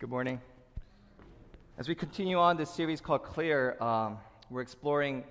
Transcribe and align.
Good 0.00 0.08
morning. 0.08 0.40
As 1.76 1.86
we 1.86 1.94
continue 1.94 2.38
on 2.38 2.56
this 2.56 2.70
series 2.70 3.02
called 3.02 3.22
Clear, 3.22 3.76
um, 3.82 4.16
we're 4.48 4.62
exploring 4.62 5.24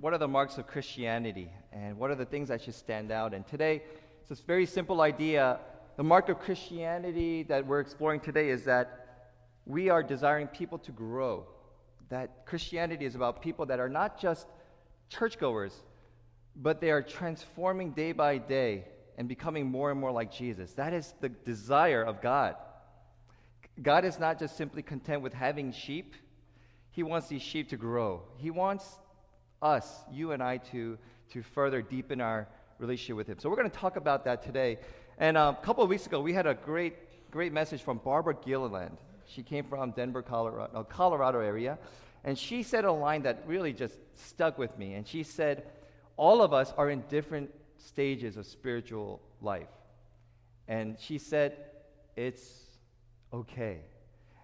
what 0.00 0.12
are 0.14 0.18
the 0.18 0.26
marks 0.26 0.58
of 0.58 0.66
Christianity 0.66 1.48
and 1.72 1.96
what 1.96 2.10
are 2.10 2.16
the 2.16 2.24
things 2.24 2.48
that 2.48 2.60
should 2.60 2.74
stand 2.74 3.12
out. 3.12 3.34
And 3.34 3.46
today, 3.46 3.84
it's 4.18 4.30
this 4.30 4.40
very 4.40 4.66
simple 4.66 5.00
idea. 5.00 5.60
The 5.96 6.02
mark 6.02 6.28
of 6.28 6.40
Christianity 6.40 7.44
that 7.44 7.64
we're 7.64 7.78
exploring 7.78 8.18
today 8.18 8.48
is 8.48 8.64
that 8.64 9.28
we 9.64 9.90
are 9.90 10.02
desiring 10.02 10.48
people 10.48 10.78
to 10.78 10.90
grow. 10.90 11.46
That 12.08 12.46
Christianity 12.46 13.04
is 13.04 13.14
about 13.14 13.40
people 13.40 13.64
that 13.66 13.78
are 13.78 13.88
not 13.88 14.20
just 14.20 14.48
churchgoers, 15.08 15.84
but 16.56 16.80
they 16.80 16.90
are 16.90 17.00
transforming 17.00 17.92
day 17.92 18.10
by 18.10 18.38
day 18.38 18.86
and 19.18 19.28
becoming 19.28 19.66
more 19.66 19.92
and 19.92 20.00
more 20.00 20.10
like 20.10 20.32
Jesus. 20.32 20.72
That 20.72 20.92
is 20.94 21.14
the 21.20 21.28
desire 21.28 22.02
of 22.02 22.20
God. 22.20 22.56
God 23.82 24.04
is 24.04 24.18
not 24.18 24.38
just 24.38 24.56
simply 24.56 24.82
content 24.82 25.22
with 25.22 25.34
having 25.34 25.72
sheep, 25.72 26.14
He 26.90 27.02
wants 27.02 27.28
these 27.28 27.42
sheep 27.42 27.68
to 27.70 27.76
grow. 27.76 28.22
He 28.36 28.50
wants 28.50 28.98
us, 29.60 30.04
you 30.10 30.32
and 30.32 30.42
I, 30.42 30.58
to, 30.58 30.98
to 31.32 31.42
further 31.42 31.82
deepen 31.82 32.20
our 32.20 32.48
relationship 32.78 33.16
with 33.16 33.28
Him. 33.28 33.38
So 33.38 33.48
we're 33.50 33.56
going 33.56 33.70
to 33.70 33.76
talk 33.76 33.96
about 33.96 34.24
that 34.24 34.42
today. 34.42 34.78
And 35.18 35.36
uh, 35.36 35.54
a 35.58 35.64
couple 35.64 35.82
of 35.82 35.90
weeks 35.90 36.06
ago, 36.06 36.20
we 36.20 36.32
had 36.32 36.46
a 36.46 36.54
great, 36.54 36.96
great 37.30 37.52
message 37.52 37.82
from 37.82 37.98
Barbara 37.98 38.36
Gilliland. 38.44 38.98
She 39.26 39.42
came 39.42 39.64
from 39.64 39.90
Denver, 39.90 40.22
Colorado, 40.22 40.86
Colorado 40.88 41.40
area. 41.40 41.78
And 42.24 42.38
she 42.38 42.62
said 42.62 42.84
a 42.84 42.92
line 42.92 43.22
that 43.22 43.44
really 43.46 43.72
just 43.72 43.94
stuck 44.14 44.58
with 44.58 44.76
me. 44.78 44.94
And 44.94 45.06
she 45.06 45.22
said, 45.22 45.64
All 46.16 46.42
of 46.42 46.52
us 46.52 46.72
are 46.76 46.90
in 46.90 47.02
different 47.08 47.50
stages 47.78 48.36
of 48.36 48.46
spiritual 48.46 49.20
life. 49.40 49.68
And 50.68 50.96
she 50.98 51.18
said, 51.18 51.56
It's 52.16 52.65
okay. 53.32 53.80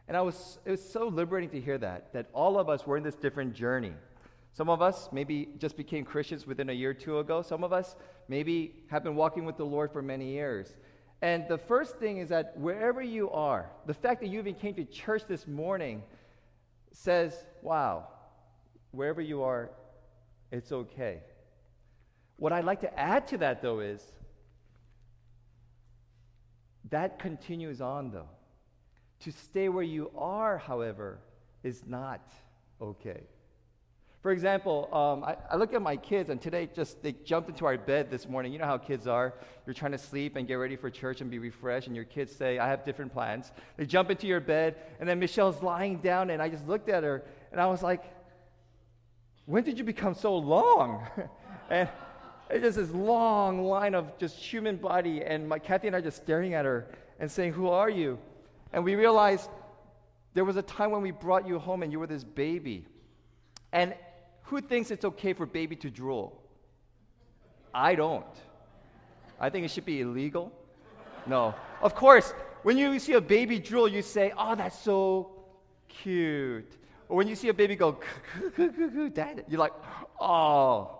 And 0.08 0.16
I 0.16 0.20
was, 0.20 0.58
it 0.64 0.70
was 0.70 0.82
so 0.82 1.08
liberating 1.08 1.50
to 1.50 1.60
hear 1.60 1.78
that, 1.78 2.12
that 2.12 2.28
all 2.32 2.58
of 2.58 2.68
us 2.68 2.86
were 2.86 2.96
in 2.96 3.02
this 3.02 3.14
different 3.14 3.54
journey. 3.54 3.92
Some 4.52 4.68
of 4.68 4.82
us 4.82 5.08
maybe 5.12 5.48
just 5.58 5.76
became 5.76 6.04
Christians 6.04 6.46
within 6.46 6.68
a 6.68 6.72
year 6.72 6.90
or 6.90 6.94
two 6.94 7.18
ago. 7.18 7.40
Some 7.40 7.64
of 7.64 7.72
us 7.72 7.96
maybe 8.28 8.74
have 8.88 9.02
been 9.02 9.16
walking 9.16 9.44
with 9.44 9.56
the 9.56 9.64
Lord 9.64 9.92
for 9.92 10.02
many 10.02 10.32
years. 10.32 10.76
And 11.22 11.46
the 11.48 11.56
first 11.56 11.96
thing 11.96 12.18
is 12.18 12.28
that 12.28 12.56
wherever 12.58 13.00
you 13.00 13.30
are, 13.30 13.70
the 13.86 13.94
fact 13.94 14.20
that 14.20 14.26
you 14.28 14.38
even 14.40 14.54
came 14.54 14.74
to 14.74 14.84
church 14.84 15.22
this 15.26 15.46
morning 15.46 16.02
says, 16.92 17.46
wow, 17.62 18.08
wherever 18.90 19.22
you 19.22 19.42
are, 19.42 19.70
it's 20.50 20.72
okay. 20.72 21.20
What 22.36 22.52
I'd 22.52 22.64
like 22.64 22.80
to 22.80 22.98
add 22.98 23.28
to 23.28 23.38
that, 23.38 23.62
though, 23.62 23.80
is 23.80 24.02
that 26.90 27.18
continues 27.18 27.80
on, 27.80 28.10
though. 28.10 28.28
To 29.22 29.32
stay 29.32 29.68
where 29.68 29.84
you 29.84 30.10
are, 30.16 30.58
however, 30.58 31.18
is 31.62 31.84
not 31.86 32.20
okay. 32.80 33.22
For 34.22 34.30
example, 34.30 34.88
um, 34.92 35.24
I, 35.24 35.36
I, 35.50 35.56
look 35.56 35.74
at 35.74 35.82
my 35.82 35.96
kids, 35.96 36.30
and 36.30 36.40
today 36.40 36.68
just 36.72 37.02
they 37.02 37.12
jumped 37.12 37.48
into 37.48 37.66
our 37.66 37.76
bed 37.76 38.08
this 38.08 38.28
morning. 38.28 38.52
You 38.52 38.60
know 38.60 38.66
how 38.66 38.78
kids 38.78 39.08
are. 39.08 39.34
You're 39.66 39.74
trying 39.74 39.92
to 39.92 39.98
sleep 39.98 40.36
and 40.36 40.46
get 40.46 40.54
ready 40.54 40.76
for 40.76 40.90
church 40.90 41.20
and 41.20 41.30
be 41.30 41.40
refreshed, 41.40 41.88
and 41.88 41.96
your 41.96 42.04
kids 42.04 42.34
say, 42.34 42.58
I 42.58 42.68
have 42.68 42.84
different 42.84 43.12
plans. 43.12 43.50
They 43.76 43.84
jump 43.84 44.10
into 44.10 44.28
your 44.28 44.38
bed, 44.40 44.76
and 45.00 45.08
then 45.08 45.18
Michelle's 45.18 45.60
lying 45.60 45.98
down, 45.98 46.30
and 46.30 46.40
I 46.40 46.48
just 46.48 46.66
looked 46.68 46.88
at 46.88 47.02
her, 47.02 47.24
and 47.50 47.60
I 47.60 47.66
was 47.66 47.82
like, 47.82 48.04
When 49.46 49.64
did 49.64 49.76
you 49.76 49.84
become 49.84 50.14
so 50.14 50.36
long? 50.36 51.04
and 51.70 51.88
it's 52.48 52.62
just 52.62 52.76
this 52.76 52.90
long 52.90 53.64
line 53.64 53.94
of 53.94 54.18
just 54.18 54.36
human 54.36 54.76
body, 54.76 55.22
and 55.22 55.48
my 55.48 55.58
Kathy 55.58 55.88
and 55.88 55.96
I 55.96 56.00
just 56.00 56.18
staring 56.18 56.54
at 56.54 56.64
her 56.64 56.86
and 57.18 57.30
saying, 57.30 57.52
Who 57.52 57.68
are 57.68 57.90
you? 57.90 58.18
And 58.72 58.84
we 58.84 58.94
realized 58.94 59.50
there 60.34 60.44
was 60.44 60.56
a 60.56 60.62
time 60.62 60.90
when 60.90 61.02
we 61.02 61.10
brought 61.10 61.46
you 61.46 61.58
home 61.58 61.82
and 61.82 61.92
you 61.92 62.00
were 62.00 62.06
this 62.06 62.24
baby. 62.24 62.86
And 63.72 63.94
who 64.44 64.60
thinks 64.60 64.90
it's 64.90 65.04
okay 65.04 65.32
for 65.32 65.46
baby 65.46 65.76
to 65.76 65.90
drool? 65.90 66.42
I 67.74 67.94
don't. 67.94 68.26
I 69.40 69.50
think 69.50 69.64
it 69.64 69.70
should 69.70 69.84
be 69.84 70.00
illegal. 70.00 70.52
No. 71.26 71.54
Of 71.80 71.94
course, 71.94 72.32
when 72.62 72.78
you 72.78 72.98
see 72.98 73.14
a 73.14 73.20
baby 73.20 73.58
drool, 73.58 73.88
you 73.88 74.02
say, 74.02 74.32
oh, 74.36 74.54
that's 74.54 74.78
so 74.78 75.44
cute. 75.88 76.76
Or 77.08 77.16
when 77.16 77.28
you 77.28 77.34
see 77.34 77.48
a 77.48 77.54
baby 77.54 77.76
go, 77.76 77.98
dad, 79.12 79.44
you're 79.48 79.60
like, 79.60 79.72
oh. 80.20 80.98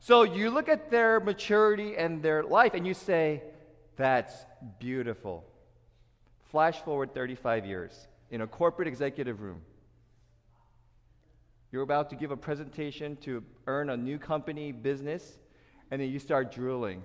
So 0.00 0.22
you 0.24 0.50
look 0.50 0.68
at 0.68 0.90
their 0.90 1.20
maturity 1.20 1.96
and 1.96 2.22
their 2.22 2.42
life 2.42 2.74
and 2.74 2.86
you 2.86 2.94
say, 2.94 3.42
that's 3.96 4.34
beautiful. 4.78 5.44
Flash 6.50 6.80
forward 6.80 7.12
35 7.12 7.66
years 7.66 8.06
in 8.30 8.40
a 8.40 8.46
corporate 8.46 8.88
executive 8.88 9.40
room. 9.40 9.60
You're 11.72 11.82
about 11.82 12.10
to 12.10 12.16
give 12.16 12.30
a 12.30 12.36
presentation 12.36 13.16
to 13.18 13.42
earn 13.66 13.90
a 13.90 13.96
new 13.96 14.18
company 14.18 14.72
business, 14.72 15.38
and 15.90 16.00
then 16.00 16.08
you 16.08 16.18
start 16.18 16.52
drooling. 16.52 17.02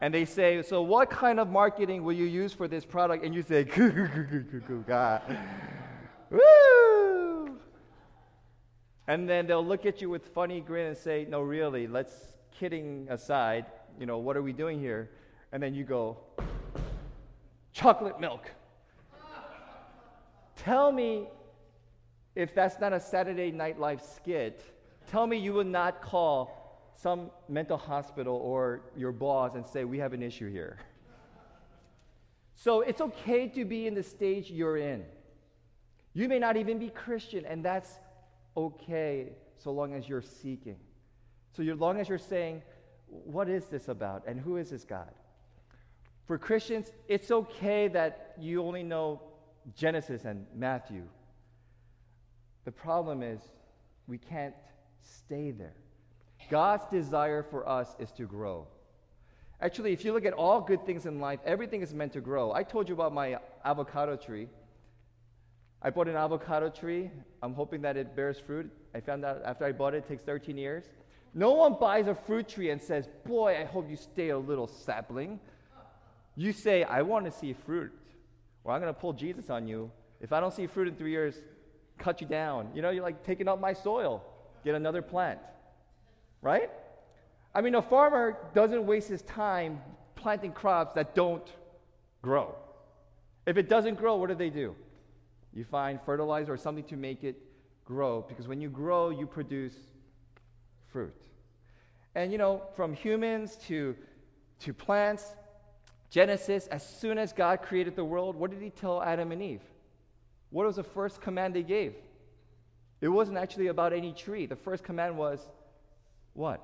and 0.00 0.14
they 0.14 0.24
say, 0.24 0.62
So, 0.62 0.82
what 0.82 1.10
kind 1.10 1.40
of 1.40 1.50
marketing 1.50 2.04
will 2.04 2.12
you 2.12 2.24
use 2.24 2.52
for 2.52 2.68
this 2.68 2.84
product? 2.84 3.24
And 3.24 3.34
you 3.34 3.42
say, 3.42 3.64
God. 4.86 5.22
Woo! 6.30 7.58
And 9.08 9.28
then 9.28 9.46
they'll 9.46 9.66
look 9.66 9.84
at 9.84 10.00
you 10.00 10.08
with 10.08 10.28
funny 10.28 10.60
grin 10.60 10.86
and 10.86 10.96
say, 10.96 11.26
No, 11.28 11.42
really, 11.42 11.88
let's 11.88 12.14
kidding 12.58 13.08
aside, 13.10 13.66
you 13.98 14.06
know, 14.06 14.18
what 14.18 14.36
are 14.36 14.42
we 14.42 14.52
doing 14.52 14.78
here? 14.78 15.10
And 15.50 15.62
then 15.62 15.74
you 15.74 15.84
go, 15.84 16.18
chocolate 17.82 18.20
milk. 18.20 18.50
Tell 20.56 20.92
me 20.92 21.26
if 22.36 22.54
that's 22.54 22.78
not 22.80 22.92
a 22.92 23.00
Saturday 23.00 23.50
Night 23.50 23.80
Live 23.80 24.00
skit. 24.00 24.62
Tell 25.10 25.26
me 25.26 25.36
you 25.36 25.54
would 25.54 25.66
not 25.66 26.00
call 26.00 26.92
some 26.94 27.30
mental 27.48 27.76
hospital 27.76 28.36
or 28.36 28.82
your 28.96 29.10
boss 29.10 29.56
and 29.56 29.66
say, 29.66 29.84
We 29.84 29.98
have 29.98 30.12
an 30.12 30.22
issue 30.22 30.50
here. 30.50 30.78
So 32.54 32.82
it's 32.82 33.00
okay 33.00 33.48
to 33.48 33.64
be 33.64 33.88
in 33.88 33.94
the 33.94 34.02
stage 34.04 34.50
you're 34.50 34.76
in. 34.76 35.04
You 36.14 36.28
may 36.28 36.38
not 36.38 36.56
even 36.56 36.78
be 36.78 36.90
Christian, 36.90 37.44
and 37.44 37.64
that's 37.64 37.98
okay 38.56 39.32
so 39.56 39.72
long 39.72 39.94
as 39.94 40.08
you're 40.08 40.22
seeking. 40.22 40.76
So, 41.56 41.62
as 41.62 41.80
long 41.80 41.98
as 41.98 42.08
you're 42.08 42.18
saying, 42.18 42.62
What 43.08 43.48
is 43.48 43.66
this 43.66 43.88
about? 43.88 44.22
And 44.28 44.38
who 44.38 44.56
is 44.56 44.70
this 44.70 44.84
God? 44.84 45.12
For 46.26 46.38
Christians, 46.38 46.92
it's 47.08 47.30
okay 47.30 47.88
that 47.88 48.34
you 48.38 48.62
only 48.62 48.82
know 48.82 49.20
Genesis 49.76 50.24
and 50.24 50.46
Matthew. 50.54 51.02
The 52.64 52.72
problem 52.72 53.22
is 53.22 53.40
we 54.06 54.18
can't 54.18 54.54
stay 55.02 55.50
there. 55.50 55.74
God's 56.50 56.84
desire 56.90 57.42
for 57.42 57.68
us 57.68 57.94
is 57.98 58.10
to 58.12 58.24
grow. 58.24 58.66
Actually, 59.60 59.92
if 59.92 60.04
you 60.04 60.12
look 60.12 60.24
at 60.24 60.32
all 60.32 60.60
good 60.60 60.84
things 60.84 61.06
in 61.06 61.20
life, 61.20 61.38
everything 61.44 61.82
is 61.82 61.94
meant 61.94 62.12
to 62.12 62.20
grow. 62.20 62.52
I 62.52 62.64
told 62.64 62.88
you 62.88 62.94
about 62.94 63.14
my 63.14 63.38
avocado 63.64 64.16
tree. 64.16 64.48
I 65.80 65.90
bought 65.90 66.08
an 66.08 66.16
avocado 66.16 66.68
tree. 66.68 67.10
I'm 67.42 67.54
hoping 67.54 67.82
that 67.82 67.96
it 67.96 68.14
bears 68.16 68.38
fruit. 68.38 68.70
I 68.94 69.00
found 69.00 69.24
out 69.24 69.42
after 69.44 69.64
I 69.64 69.72
bought 69.72 69.94
it, 69.94 69.98
it 69.98 70.08
takes 70.08 70.22
13 70.22 70.56
years. 70.56 70.84
No 71.34 71.52
one 71.52 71.76
buys 71.80 72.08
a 72.08 72.14
fruit 72.14 72.48
tree 72.48 72.70
and 72.70 72.80
says, 72.80 73.08
Boy, 73.24 73.56
I 73.58 73.64
hope 73.64 73.88
you 73.88 73.96
stay 73.96 74.30
a 74.30 74.38
little 74.38 74.66
sapling. 74.66 75.40
You 76.34 76.52
say, 76.52 76.84
I 76.84 77.02
want 77.02 77.26
to 77.26 77.30
see 77.30 77.52
fruit, 77.52 77.92
or 78.64 78.72
I'm 78.72 78.80
going 78.80 78.92
to 78.92 78.98
pull 78.98 79.12
Jesus 79.12 79.50
on 79.50 79.66
you. 79.66 79.90
If 80.20 80.32
I 80.32 80.40
don't 80.40 80.54
see 80.54 80.66
fruit 80.66 80.88
in 80.88 80.94
three 80.94 81.10
years, 81.10 81.40
cut 81.98 82.20
you 82.20 82.26
down. 82.26 82.70
You 82.74 82.82
know, 82.82 82.90
you're 82.90 83.02
like 83.02 83.24
taking 83.24 83.48
up 83.48 83.60
my 83.60 83.72
soil, 83.72 84.24
get 84.64 84.74
another 84.74 85.02
plant. 85.02 85.38
Right? 86.40 86.70
I 87.54 87.60
mean, 87.60 87.74
a 87.74 87.82
farmer 87.82 88.38
doesn't 88.54 88.86
waste 88.86 89.08
his 89.08 89.22
time 89.22 89.80
planting 90.14 90.52
crops 90.52 90.94
that 90.94 91.14
don't 91.14 91.46
grow. 92.22 92.54
If 93.46 93.56
it 93.56 93.68
doesn't 93.68 93.96
grow, 93.96 94.16
what 94.16 94.28
do 94.28 94.34
they 94.34 94.50
do? 94.50 94.74
You 95.52 95.64
find 95.64 96.00
fertilizer 96.06 96.52
or 96.52 96.56
something 96.56 96.84
to 96.84 96.96
make 96.96 97.24
it 97.24 97.36
grow, 97.84 98.24
because 98.26 98.48
when 98.48 98.60
you 98.60 98.70
grow, 98.70 99.10
you 99.10 99.26
produce 99.26 99.74
fruit. 100.92 101.14
And 102.14 102.30
you 102.32 102.38
know, 102.38 102.62
from 102.76 102.94
humans 102.94 103.56
to, 103.66 103.96
to 104.60 104.72
plants, 104.72 105.34
Genesis, 106.12 106.66
as 106.66 106.86
soon 106.86 107.16
as 107.16 107.32
God 107.32 107.62
created 107.62 107.96
the 107.96 108.04
world, 108.04 108.36
what 108.36 108.50
did 108.50 108.60
he 108.60 108.68
tell 108.68 109.02
Adam 109.02 109.32
and 109.32 109.42
Eve? 109.42 109.62
What 110.50 110.66
was 110.66 110.76
the 110.76 110.82
first 110.84 111.22
command 111.22 111.54
they 111.54 111.62
gave? 111.62 111.94
It 113.00 113.08
wasn't 113.08 113.38
actually 113.38 113.68
about 113.68 113.94
any 113.94 114.12
tree. 114.12 114.44
The 114.44 114.54
first 114.54 114.84
command 114.84 115.16
was 115.16 115.48
what? 116.34 116.60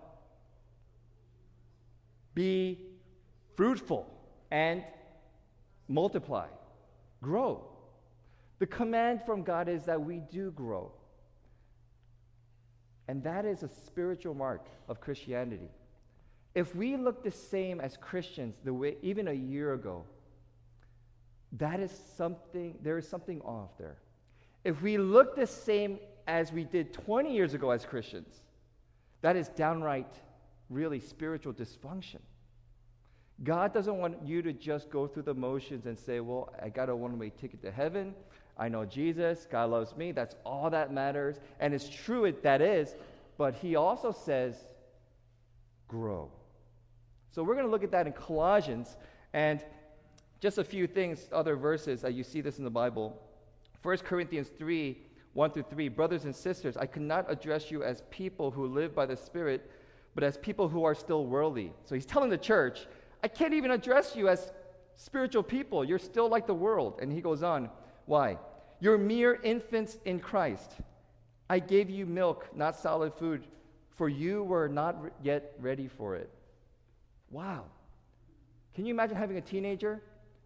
Be 2.34 2.78
fruitful 3.56 4.06
and 4.50 4.84
multiply, 5.88 6.48
grow. 7.22 7.64
The 8.58 8.66
command 8.66 9.22
from 9.24 9.44
God 9.44 9.66
is 9.70 9.84
that 9.84 10.04
we 10.04 10.20
do 10.30 10.50
grow. 10.50 10.92
And 13.08 13.22
that 13.22 13.46
is 13.46 13.62
a 13.62 13.68
spiritual 13.86 14.34
mark 14.34 14.66
of 14.90 15.00
Christianity. 15.00 15.70
If 16.58 16.74
we 16.74 16.96
look 16.96 17.22
the 17.22 17.30
same 17.30 17.80
as 17.80 17.96
Christians 17.96 18.56
the 18.64 18.74
way 18.74 18.96
even 19.00 19.28
a 19.28 19.32
year 19.32 19.74
ago, 19.74 20.02
that 21.52 21.78
is 21.78 21.92
something, 22.16 22.76
there 22.82 22.98
is 22.98 23.06
something 23.06 23.40
off 23.42 23.78
there. 23.78 23.98
If 24.64 24.82
we 24.82 24.98
look 24.98 25.36
the 25.36 25.46
same 25.46 26.00
as 26.26 26.50
we 26.50 26.64
did 26.64 26.92
20 26.92 27.32
years 27.32 27.54
ago 27.54 27.70
as 27.70 27.84
Christians, 27.84 28.42
that 29.20 29.36
is 29.36 29.50
downright, 29.50 30.12
really 30.68 30.98
spiritual 30.98 31.52
dysfunction. 31.52 32.18
God 33.44 33.72
doesn't 33.72 33.96
want 33.96 34.16
you 34.26 34.42
to 34.42 34.52
just 34.52 34.90
go 34.90 35.06
through 35.06 35.22
the 35.22 35.34
motions 35.34 35.86
and 35.86 35.96
say, 35.96 36.18
Well, 36.18 36.52
I 36.60 36.70
got 36.70 36.88
a 36.88 36.96
one 36.96 37.20
way 37.20 37.30
ticket 37.30 37.62
to 37.62 37.70
heaven. 37.70 38.16
I 38.58 38.68
know 38.68 38.84
Jesus. 38.84 39.46
God 39.48 39.70
loves 39.70 39.96
me. 39.96 40.10
That's 40.10 40.34
all 40.44 40.70
that 40.70 40.92
matters. 40.92 41.36
And 41.60 41.72
it's 41.72 41.88
true, 41.88 42.34
that 42.42 42.60
is. 42.60 42.96
But 43.36 43.54
He 43.54 43.76
also 43.76 44.10
says, 44.10 44.56
Grow. 45.86 46.32
So 47.30 47.42
we're 47.42 47.54
going 47.54 47.66
to 47.66 47.70
look 47.70 47.84
at 47.84 47.90
that 47.92 48.06
in 48.06 48.12
Colossians. 48.12 48.96
And 49.32 49.64
just 50.40 50.58
a 50.58 50.64
few 50.64 50.86
things, 50.86 51.28
other 51.32 51.56
verses, 51.56 52.04
uh, 52.04 52.08
you 52.08 52.22
see 52.22 52.40
this 52.40 52.58
in 52.58 52.64
the 52.64 52.70
Bible. 52.70 53.20
1 53.82 53.98
Corinthians 53.98 54.50
3 54.58 54.98
1 55.34 55.50
through 55.52 55.64
3. 55.70 55.88
Brothers 55.88 56.24
and 56.24 56.34
sisters, 56.34 56.76
I 56.76 56.86
cannot 56.86 57.30
address 57.30 57.70
you 57.70 57.84
as 57.84 58.02
people 58.10 58.50
who 58.50 58.66
live 58.66 58.92
by 58.92 59.06
the 59.06 59.16
Spirit, 59.16 59.70
but 60.14 60.24
as 60.24 60.36
people 60.36 60.68
who 60.68 60.84
are 60.84 60.96
still 60.96 61.26
worldly. 61.26 61.72
So 61.84 61.94
he's 61.94 62.06
telling 62.06 62.30
the 62.30 62.38
church, 62.38 62.86
I 63.22 63.28
can't 63.28 63.54
even 63.54 63.70
address 63.70 64.16
you 64.16 64.28
as 64.28 64.52
spiritual 64.96 65.44
people. 65.44 65.84
You're 65.84 66.00
still 66.00 66.28
like 66.28 66.46
the 66.48 66.54
world. 66.54 66.98
And 67.00 67.12
he 67.12 67.20
goes 67.20 67.44
on, 67.44 67.70
Why? 68.06 68.38
You're 68.80 68.98
mere 68.98 69.40
infants 69.42 69.98
in 70.04 70.18
Christ. 70.18 70.72
I 71.50 71.60
gave 71.60 71.88
you 71.88 72.04
milk, 72.04 72.48
not 72.54 72.76
solid 72.76 73.14
food, 73.14 73.46
for 73.96 74.08
you 74.08 74.42
were 74.44 74.68
not 74.68 74.96
yet 75.22 75.54
ready 75.60 75.88
for 75.88 76.16
it. 76.16 76.30
Wow. 77.30 77.64
Can 78.74 78.86
you 78.86 78.94
imagine 78.94 79.16
having 79.16 79.36
a 79.36 79.40
teenager? 79.40 80.02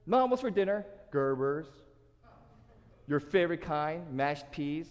Mom, 0.06 0.30
what's 0.30 0.42
for 0.42 0.50
dinner? 0.50 0.86
Gerbers. 1.12 1.66
Your 3.06 3.20
favorite 3.20 3.60
kind, 3.60 4.12
mashed 4.12 4.50
peas. 4.50 4.86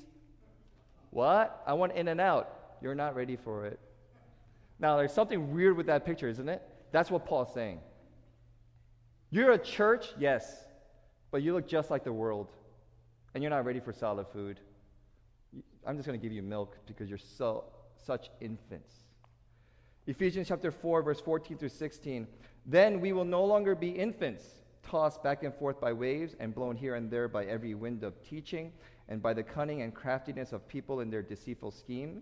What? 1.09 1.61
I 1.65 1.73
want 1.73 1.93
In-N-Out. 1.93 2.49
You're 2.81 2.95
not 2.95 3.15
ready 3.15 3.35
for 3.35 3.65
it. 3.65 3.79
Now, 4.79 4.97
there's 4.97 5.13
something 5.13 5.53
weird 5.53 5.77
with 5.77 5.85
that 5.87 6.05
picture, 6.05 6.27
isn't 6.27 6.49
it? 6.49 6.61
That's 6.91 7.11
what 7.11 7.25
Paul's 7.25 7.53
saying. 7.53 7.79
You're 9.29 9.51
a 9.51 9.57
church, 9.57 10.07
yes, 10.19 10.65
but 11.31 11.41
you 11.41 11.53
look 11.53 11.67
just 11.67 11.89
like 11.89 12.03
the 12.03 12.11
world, 12.11 12.51
and 13.33 13.43
you're 13.43 13.49
not 13.49 13.65
ready 13.65 13.79
for 13.79 13.93
solid 13.93 14.27
food. 14.33 14.59
I'm 15.85 15.95
just 15.95 16.07
going 16.07 16.19
to 16.19 16.23
give 16.23 16.33
you 16.33 16.41
milk 16.41 16.77
because 16.85 17.09
you're 17.09 17.17
so 17.17 17.65
such 18.05 18.29
infants. 18.41 18.95
Ephesians 20.11 20.49
chapter 20.49 20.71
4, 20.71 21.03
verse 21.03 21.21
14 21.21 21.57
through 21.57 21.69
16. 21.69 22.27
Then 22.65 22.99
we 22.99 23.13
will 23.13 23.23
no 23.23 23.45
longer 23.45 23.75
be 23.75 23.91
infants, 23.91 24.43
tossed 24.83 25.23
back 25.23 25.43
and 25.43 25.53
forth 25.55 25.79
by 25.79 25.93
waves 25.93 26.35
and 26.37 26.53
blown 26.53 26.75
here 26.75 26.95
and 26.95 27.09
there 27.09 27.29
by 27.29 27.45
every 27.45 27.75
wind 27.75 28.03
of 28.03 28.21
teaching 28.21 28.73
and 29.07 29.21
by 29.21 29.33
the 29.33 29.41
cunning 29.41 29.83
and 29.83 29.95
craftiness 29.95 30.51
of 30.51 30.67
people 30.67 30.99
in 30.99 31.09
their 31.09 31.21
deceitful 31.21 31.71
scheme. 31.71 32.21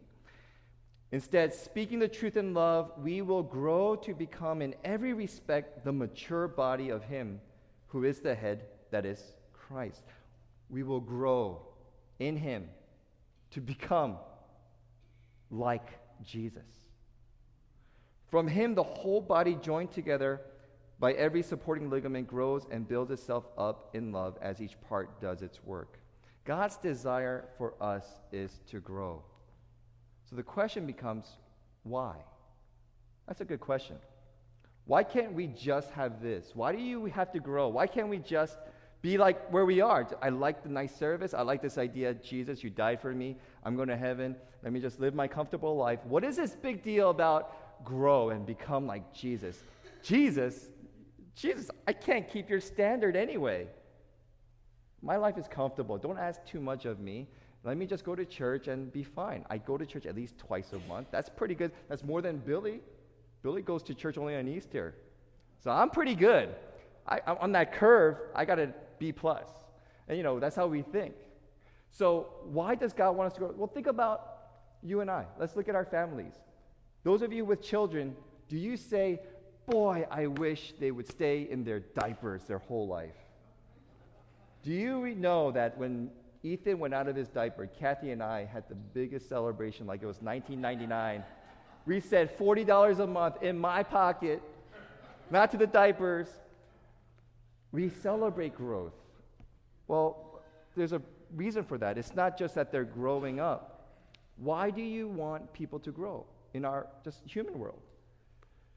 Instead, 1.11 1.51
speaking 1.51 1.97
the 1.97 2.07
truth 2.07 2.37
in 2.37 2.53
love, 2.53 2.91
we 2.99 3.23
will 3.23 3.41
grow 3.41 3.95
to 3.95 4.13
become, 4.13 4.61
in 4.61 4.75
every 4.83 5.13
respect, 5.13 5.83
the 5.83 5.91
mature 5.91 6.47
body 6.47 6.89
of 6.89 7.03
Him 7.03 7.41
who 7.87 8.03
is 8.03 8.19
the 8.19 8.35
head, 8.35 8.65
that 8.91 9.03
is 9.03 9.19
Christ. 9.51 10.03
We 10.69 10.83
will 10.83 11.01
grow 11.01 11.63
in 12.19 12.37
Him 12.37 12.69
to 13.49 13.61
become 13.61 14.17
like 15.49 15.89
Jesus. 16.23 16.67
From 18.29 18.47
Him, 18.47 18.75
the 18.75 18.83
whole 18.83 19.21
body 19.21 19.55
joined 19.55 19.91
together 19.91 20.41
by 20.99 21.13
every 21.13 21.41
supporting 21.41 21.89
ligament 21.89 22.27
grows 22.27 22.65
and 22.69 22.87
builds 22.87 23.11
itself 23.11 23.45
up 23.57 23.89
in 23.93 24.11
love 24.11 24.37
as 24.41 24.61
each 24.61 24.79
part 24.87 25.21
does 25.21 25.41
its 25.41 25.63
work. 25.63 25.99
God's 26.45 26.77
desire 26.77 27.45
for 27.57 27.73
us 27.81 28.05
is 28.31 28.59
to 28.69 28.79
grow. 28.79 29.23
So 30.29 30.35
the 30.35 30.43
question 30.43 30.85
becomes 30.85 31.25
why? 31.83 32.17
That's 33.27 33.41
a 33.41 33.45
good 33.45 33.59
question. 33.59 33.97
Why 34.85 35.03
can't 35.03 35.33
we 35.33 35.47
just 35.47 35.91
have 35.91 36.21
this? 36.21 36.51
Why 36.53 36.71
do 36.71 36.81
you 36.81 37.05
have 37.05 37.31
to 37.33 37.39
grow? 37.39 37.67
Why 37.67 37.87
can't 37.87 38.09
we 38.09 38.17
just 38.17 38.57
be 39.01 39.17
like 39.17 39.49
where 39.49 39.65
we 39.65 39.81
are? 39.81 40.07
I 40.21 40.29
like 40.29 40.63
the 40.63 40.69
nice 40.69 40.95
service. 40.95 41.33
I 41.33 41.43
like 41.43 41.61
this 41.61 41.77
idea 41.77 42.15
Jesus, 42.15 42.63
you 42.63 42.69
died 42.69 42.99
for 42.99 43.13
me. 43.13 43.37
I'm 43.63 43.75
going 43.75 43.87
to 43.87 43.97
heaven. 43.97 44.35
Let 44.63 44.73
me 44.73 44.79
just 44.79 44.99
live 44.99 45.13
my 45.13 45.27
comfortable 45.27 45.77
life. 45.77 45.99
What 46.05 46.23
is 46.23 46.35
this 46.35 46.55
big 46.55 46.83
deal 46.83 47.11
about 47.11 47.55
grow 47.83 48.29
and 48.29 48.45
become 48.45 48.87
like 48.87 49.13
Jesus? 49.13 49.63
Jesus, 50.03 50.69
Jesus, 51.35 51.69
I 51.87 51.93
can't 51.93 52.27
keep 52.27 52.49
your 52.49 52.61
standard 52.61 53.15
anyway. 53.15 53.67
My 55.01 55.15
life 55.15 55.37
is 55.37 55.47
comfortable. 55.47 55.97
Don't 55.97 56.17
ask 56.17 56.43
too 56.45 56.59
much 56.59 56.85
of 56.85 56.99
me. 56.99 57.27
Let 57.63 57.77
me 57.77 57.85
just 57.85 58.03
go 58.03 58.15
to 58.15 58.25
church 58.25 58.67
and 58.67 58.91
be 58.91 59.03
fine. 59.03 59.45
I 59.49 59.57
go 59.57 59.77
to 59.77 59.85
church 59.85 60.05
at 60.05 60.15
least 60.15 60.37
twice 60.37 60.71
a 60.73 60.79
month. 60.87 61.07
That's 61.11 61.29
pretty 61.29 61.55
good. 61.55 61.71
That's 61.87 62.03
more 62.03 62.21
than 62.21 62.37
Billy. 62.37 62.81
Billy 63.41 63.61
goes 63.61 63.83
to 63.83 63.93
church 63.93 64.17
only 64.17 64.35
on 64.35 64.47
Easter. 64.47 64.95
So 65.59 65.71
I'm 65.71 65.89
pretty 65.89 66.15
good. 66.15 66.55
I'm 67.07 67.37
on 67.39 67.51
that 67.53 67.73
curve, 67.73 68.17
I 68.35 68.45
got 68.45 68.59
a 68.59 68.73
B 68.97 69.11
plus. 69.11 69.47
And 70.07 70.17
you 70.17 70.23
know, 70.23 70.39
that's 70.39 70.55
how 70.55 70.67
we 70.67 70.81
think. 70.81 71.15
So 71.91 72.27
why 72.43 72.75
does 72.75 72.93
God 72.93 73.15
want 73.15 73.27
us 73.27 73.33
to 73.33 73.39
grow? 73.39 73.53
Well, 73.55 73.67
think 73.67 73.87
about 73.87 74.37
you 74.83 75.01
and 75.01 75.09
I. 75.09 75.25
Let's 75.39 75.55
look 75.55 75.67
at 75.67 75.75
our 75.75 75.85
families. 75.85 76.33
Those 77.03 77.21
of 77.21 77.31
you 77.31 77.45
with 77.45 77.61
children, 77.61 78.15
do 78.47 78.57
you 78.57 78.77
say, 78.77 79.21
boy, 79.65 80.05
I 80.09 80.27
wish 80.27 80.73
they 80.79 80.91
would 80.91 81.07
stay 81.07 81.47
in 81.49 81.63
their 81.63 81.79
diapers 81.79 82.43
their 82.43 82.57
whole 82.57 82.87
life? 82.87 83.15
Do 84.63 84.71
you 84.71 85.15
know 85.15 85.51
that 85.51 85.77
when 85.77 86.11
Ethan 86.43 86.79
went 86.79 86.93
out 86.93 87.07
of 87.07 87.15
his 87.15 87.27
diaper. 87.27 87.67
Kathy 87.67 88.11
and 88.11 88.23
I 88.23 88.45
had 88.45 88.67
the 88.69 88.75
biggest 88.75 89.27
celebration, 89.27 89.85
like 89.85 90.01
it 90.01 90.05
was 90.05 90.21
1999. 90.21 91.23
We 91.85 91.99
said 91.99 92.37
$40 92.37 92.99
a 92.99 93.07
month 93.07 93.43
in 93.43 93.59
my 93.59 93.83
pocket, 93.83 94.41
not 95.29 95.51
to 95.51 95.57
the 95.57 95.67
diapers. 95.67 96.27
We 97.71 97.89
celebrate 97.89 98.55
growth. 98.55 98.93
Well, 99.87 100.41
there's 100.75 100.93
a 100.93 101.01
reason 101.35 101.63
for 101.63 101.77
that. 101.77 101.97
It's 101.97 102.15
not 102.15 102.37
just 102.37 102.55
that 102.55 102.71
they're 102.71 102.83
growing 102.83 103.39
up. 103.39 103.97
Why 104.37 104.69
do 104.69 104.81
you 104.81 105.07
want 105.07 105.51
people 105.51 105.79
to 105.79 105.91
grow 105.91 106.25
in 106.53 106.65
our 106.65 106.87
just 107.03 107.21
human 107.25 107.57
world? 107.57 107.81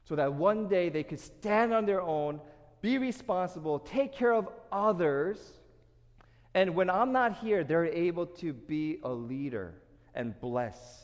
So 0.05 0.15
that 0.15 0.33
one 0.33 0.67
day 0.67 0.89
they 0.89 1.03
could 1.03 1.19
stand 1.19 1.73
on 1.73 1.85
their 1.85 2.01
own, 2.01 2.39
be 2.81 2.97
responsible, 2.97 3.79
take 3.79 4.13
care 4.13 4.33
of 4.33 4.49
others 4.71 5.39
and 6.55 6.75
when 6.75 6.89
I'm 6.89 7.11
not 7.11 7.37
here, 7.37 7.63
they're 7.63 7.85
able 7.85 8.27
to 8.27 8.53
be 8.53 8.99
a 9.03 9.09
leader 9.09 9.73
and 10.13 10.39
bless 10.39 11.03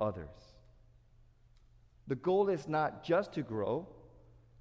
others. 0.00 0.28
The 2.08 2.16
goal 2.16 2.48
is 2.48 2.68
not 2.68 3.02
just 3.02 3.32
to 3.34 3.42
grow, 3.42 3.88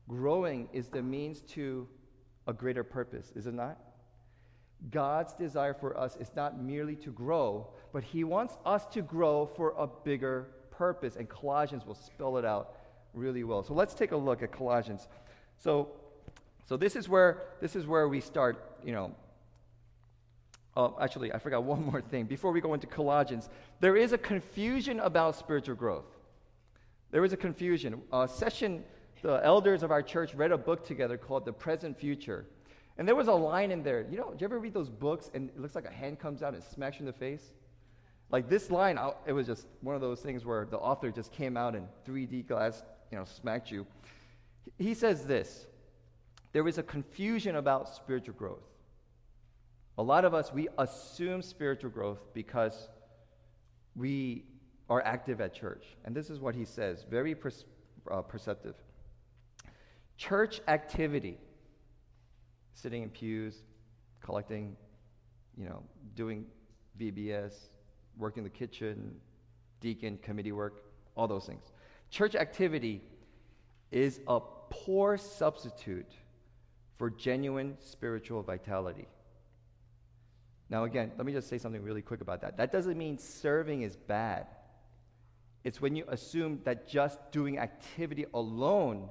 growing 0.08 0.70
is 0.72 0.88
the 0.88 1.02
means 1.02 1.42
to 1.42 1.88
a 2.48 2.54
greater 2.54 2.84
purpose, 2.84 3.32
is 3.36 3.48
it 3.48 3.54
not? 3.54 3.78
God's 4.92 5.34
desire 5.34 5.74
for 5.74 5.98
us 5.98 6.16
is 6.16 6.32
not 6.36 6.62
merely 6.62 6.96
to 6.98 7.12
grow, 7.12 7.68
but 7.92 8.04
He 8.04 8.24
wants 8.24 8.58
us 8.66 8.86
to 8.88 9.02
grow 9.02 9.46
for 9.46 9.74
a 9.78 9.88
bigger 9.88 10.48
purpose. 10.80 11.16
And 11.16 11.30
Colossians 11.30 11.86
will 11.86 12.00
spell 12.10 12.38
it 12.38 12.46
out 12.46 12.78
really 13.14 13.44
well. 13.44 13.62
So 13.64 13.74
let's 13.74 13.94
take 13.94 14.12
a 14.12 14.18
look 14.18 14.42
at 14.42 14.52
Colossians. 14.52 15.08
So, 15.58 15.90
so 16.68 16.78
this 16.78 16.96
is 16.96 17.08
where 17.08 17.44
this 17.62 17.76
is 17.76 17.86
where 17.86 18.08
we 18.08 18.22
start. 18.22 18.56
You 18.84 18.94
know, 18.94 19.16
Oh, 20.80 20.96
actually, 21.02 21.34
I 21.34 21.40
forgot 21.40 21.64
one 21.74 21.84
more 21.86 22.02
thing. 22.02 22.26
Before 22.26 22.52
we 22.52 22.62
go 22.62 22.74
into 22.74 22.88
Colossians, 22.88 23.50
there 23.82 23.98
is 23.98 24.14
a 24.14 24.18
confusion 24.18 25.00
about 25.02 25.36
spiritual 25.36 25.76
growth. 25.76 26.06
There 27.12 27.26
is 27.26 27.34
a 27.34 27.38
confusion. 27.38 28.02
A 28.14 28.28
session, 28.28 28.84
the 29.22 29.42
elders 29.44 29.84
of 29.84 29.92
our 29.92 30.02
church 30.02 30.34
read 30.36 30.52
a 30.54 30.58
book 30.58 30.86
together 30.86 31.18
called 31.18 31.44
The 31.44 31.52
Present 31.52 32.00
Future. 32.00 32.46
And 32.98 33.08
there 33.08 33.16
was 33.16 33.28
a 33.28 33.34
line 33.34 33.72
in 33.72 33.84
there. 33.84 34.06
You 34.10 34.18
know, 34.18 34.30
do 34.30 34.38
you 34.40 34.46
ever 34.46 34.60
read 34.60 34.74
those 34.74 34.90
books 34.90 35.32
and 35.34 35.50
it 35.50 35.60
looks 35.60 35.76
like 35.76 35.86
a 35.86 35.92
hand 35.92 36.20
comes 36.20 36.44
out 36.44 36.54
and 36.54 36.64
smacks 36.64 36.98
you 36.98 37.02
in 37.02 37.08
the 37.08 37.14
face? 37.14 37.52
Like 38.32 38.48
this 38.48 38.70
line, 38.70 39.00
it 39.26 39.34
was 39.34 39.48
just 39.48 39.68
one 39.82 39.96
of 39.96 40.02
those 40.02 40.22
things 40.22 40.46
where 40.46 40.66
the 40.66 40.78
author 40.78 41.10
just 41.12 41.32
came 41.32 41.58
out 41.58 41.76
in 41.76 41.88
3D 42.08 42.48
glass, 42.48 42.84
you 43.12 43.18
know, 43.18 43.26
smacked 43.26 43.72
you. 43.72 43.88
He 44.78 44.94
says 44.94 45.26
this 45.26 45.66
There 46.52 46.68
is 46.68 46.78
a 46.78 46.84
confusion 46.84 47.56
about 47.56 47.90
spiritual 47.90 48.36
growth. 48.36 48.64
A 49.98 50.04
lot 50.04 50.26
of 50.26 50.34
us, 50.34 50.54
we 50.54 50.68
assume 50.78 51.42
spiritual 51.42 51.90
growth 51.90 52.20
because 52.34 52.88
we 53.96 54.46
are 54.90 55.02
active 55.02 55.42
at 55.42 55.54
church. 55.54 55.86
And 56.06 56.16
this 56.16 56.30
is 56.30 56.40
what 56.40 56.56
he 56.56 56.66
says, 56.66 57.06
very 57.10 57.36
uh, 58.10 58.22
perceptive. 58.22 58.76
Church 60.18 60.62
activity, 60.68 61.38
sitting 62.74 63.04
in 63.04 63.10
pews, 63.10 63.64
collecting, 64.22 64.76
you 65.58 65.66
know, 65.66 65.84
doing 66.16 66.46
VBS, 67.00 67.54
working 68.20 68.44
the 68.44 68.50
kitchen, 68.50 69.16
deacon, 69.80 70.20
committee 70.22 70.52
work, 70.52 70.84
all 71.16 71.28
those 71.28 71.46
things. 71.46 71.64
Church 72.12 72.36
activity 72.36 73.02
is 73.92 74.20
a 74.28 74.40
poor 74.70 75.18
substitute 75.18 76.12
for 76.98 77.10
genuine 77.10 77.78
spiritual 77.80 78.44
vitality. 78.44 79.08
Now, 80.70 80.84
again, 80.84 81.12
let 81.18 81.26
me 81.26 81.34
just 81.34 81.50
say 81.50 81.58
something 81.58 81.82
really 81.82 82.02
quick 82.02 82.22
about 82.22 82.42
that. 82.42 82.58
That 82.58 82.72
doesn't 82.72 82.98
mean 82.98 83.18
serving 83.18 83.82
is 83.82 83.96
bad. 83.96 84.46
It's 85.64 85.82
when 85.82 85.96
you 85.96 86.04
assume 86.08 86.60
that 86.64 86.88
just 86.88 87.20
doing 87.32 87.58
activity 87.58 88.26
alone 88.34 89.10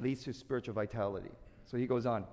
leads 0.00 0.24
to 0.24 0.32
spiritual 0.32 0.74
vitality. 0.74 1.30
So 1.66 1.76
he 1.76 1.86
goes 1.86 2.06
on. 2.06 2.24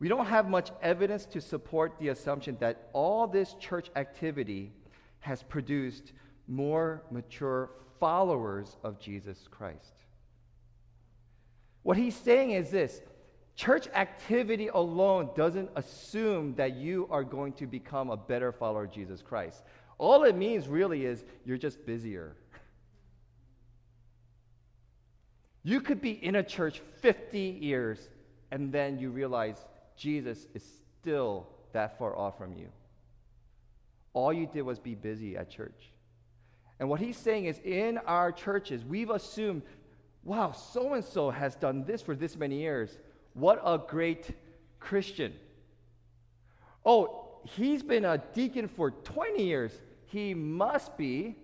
We 0.00 0.08
don't 0.08 0.26
have 0.26 0.48
much 0.48 0.70
evidence 0.80 1.24
to 1.26 1.40
support 1.40 1.98
the 1.98 2.08
assumption 2.08 2.56
that 2.60 2.88
all 2.92 3.26
this 3.26 3.54
church 3.54 3.90
activity 3.96 4.72
has 5.20 5.42
produced 5.42 6.12
more 6.46 7.02
mature 7.10 7.70
followers 7.98 8.76
of 8.84 9.00
Jesus 9.00 9.48
Christ. 9.50 9.94
What 11.82 11.96
he's 11.96 12.14
saying 12.14 12.52
is 12.52 12.70
this 12.70 13.00
church 13.56 13.88
activity 13.94 14.68
alone 14.68 15.30
doesn't 15.34 15.70
assume 15.74 16.54
that 16.54 16.76
you 16.76 17.08
are 17.10 17.24
going 17.24 17.52
to 17.54 17.66
become 17.66 18.10
a 18.10 18.16
better 18.16 18.52
follower 18.52 18.84
of 18.84 18.92
Jesus 18.92 19.20
Christ. 19.20 19.64
All 19.98 20.22
it 20.22 20.36
means 20.36 20.68
really 20.68 21.04
is 21.04 21.24
you're 21.44 21.58
just 21.58 21.84
busier. 21.84 22.36
You 25.64 25.80
could 25.80 26.00
be 26.00 26.12
in 26.12 26.36
a 26.36 26.42
church 26.42 26.80
50 27.00 27.38
years 27.38 28.08
and 28.52 28.72
then 28.72 28.98
you 28.98 29.10
realize 29.10 29.66
Jesus 29.98 30.46
is 30.54 30.64
still 31.00 31.46
that 31.72 31.98
far 31.98 32.16
off 32.16 32.38
from 32.38 32.54
you. 32.54 32.68
All 34.14 34.32
you 34.32 34.46
did 34.46 34.62
was 34.62 34.78
be 34.78 34.94
busy 34.94 35.36
at 35.36 35.50
church. 35.50 35.92
And 36.80 36.88
what 36.88 37.00
he's 37.00 37.16
saying 37.16 37.46
is 37.46 37.58
in 37.64 37.98
our 37.98 38.32
churches, 38.32 38.84
we've 38.84 39.10
assumed, 39.10 39.62
wow, 40.22 40.52
so 40.52 40.94
and 40.94 41.04
so 41.04 41.30
has 41.30 41.56
done 41.56 41.84
this 41.84 42.00
for 42.00 42.14
this 42.14 42.36
many 42.36 42.60
years. 42.60 42.96
What 43.34 43.60
a 43.64 43.78
great 43.78 44.30
Christian. 44.78 45.34
Oh, 46.84 47.40
he's 47.44 47.82
been 47.82 48.04
a 48.04 48.18
deacon 48.18 48.68
for 48.68 48.92
20 48.92 49.42
years. 49.42 49.72
He 50.06 50.34
must 50.34 50.96
be, 50.96 51.36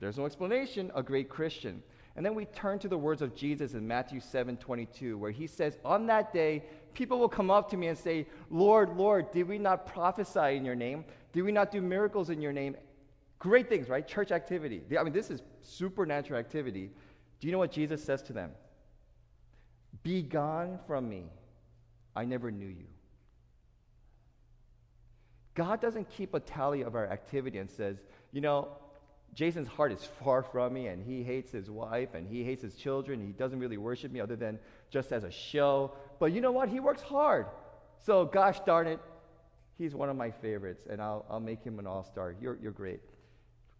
there's 0.00 0.18
no 0.18 0.26
explanation, 0.26 0.92
a 0.94 1.02
great 1.02 1.28
Christian. 1.28 1.82
And 2.16 2.24
then 2.24 2.34
we 2.34 2.44
turn 2.44 2.78
to 2.78 2.88
the 2.88 2.98
words 2.98 3.22
of 3.22 3.34
Jesus 3.34 3.74
in 3.74 3.86
Matthew 3.86 4.20
7 4.20 4.56
22, 4.56 5.18
where 5.18 5.32
he 5.32 5.46
says, 5.46 5.78
On 5.84 6.06
that 6.06 6.32
day, 6.32 6.64
people 6.94 7.18
will 7.18 7.28
come 7.28 7.50
up 7.50 7.68
to 7.70 7.76
me 7.76 7.88
and 7.88 7.98
say, 7.98 8.26
Lord, 8.50 8.96
Lord, 8.96 9.32
did 9.32 9.48
we 9.48 9.58
not 9.58 9.86
prophesy 9.86 10.56
in 10.56 10.64
your 10.64 10.76
name? 10.76 11.04
Did 11.32 11.42
we 11.42 11.50
not 11.50 11.72
do 11.72 11.80
miracles 11.80 12.30
in 12.30 12.40
your 12.40 12.52
name? 12.52 12.76
Great 13.40 13.68
things, 13.68 13.88
right? 13.88 14.06
Church 14.06 14.30
activity. 14.30 14.82
I 14.98 15.02
mean, 15.02 15.12
this 15.12 15.28
is 15.30 15.42
supernatural 15.62 16.38
activity. 16.38 16.90
Do 17.40 17.48
you 17.48 17.52
know 17.52 17.58
what 17.58 17.72
Jesus 17.72 18.02
says 18.02 18.22
to 18.22 18.32
them? 18.32 18.52
Be 20.02 20.22
gone 20.22 20.78
from 20.86 21.08
me. 21.08 21.24
I 22.14 22.24
never 22.24 22.50
knew 22.50 22.68
you. 22.68 22.86
God 25.54 25.80
doesn't 25.80 26.08
keep 26.10 26.34
a 26.34 26.40
tally 26.40 26.82
of 26.82 26.94
our 26.94 27.06
activity 27.06 27.58
and 27.58 27.70
says, 27.70 27.96
you 28.32 28.40
know, 28.40 28.68
Jason's 29.34 29.68
heart 29.68 29.90
is 29.90 30.04
far 30.22 30.42
from 30.42 30.72
me 30.72 30.86
and 30.86 31.02
he 31.04 31.24
hates 31.24 31.50
his 31.50 31.68
wife 31.68 32.14
and 32.14 32.26
he 32.26 32.44
hates 32.44 32.62
his 32.62 32.76
children. 32.76 33.20
He 33.20 33.32
doesn't 33.32 33.58
really 33.58 33.76
worship 33.76 34.12
me 34.12 34.20
other 34.20 34.36
than 34.36 34.58
just 34.90 35.12
as 35.12 35.24
a 35.24 35.30
show. 35.30 35.92
But 36.20 36.32
you 36.32 36.40
know 36.40 36.52
what? 36.52 36.68
He 36.68 36.78
works 36.78 37.02
hard. 37.02 37.46
So, 37.98 38.24
gosh 38.24 38.60
darn 38.60 38.86
it, 38.86 39.00
he's 39.76 39.94
one 39.94 40.08
of 40.08 40.16
my 40.16 40.30
favorites 40.30 40.84
and 40.88 41.02
I'll, 41.02 41.24
I'll 41.28 41.40
make 41.40 41.64
him 41.64 41.78
an 41.78 41.86
all 41.86 42.04
star. 42.04 42.34
You're, 42.40 42.58
you're 42.62 42.72
great. 42.72 43.00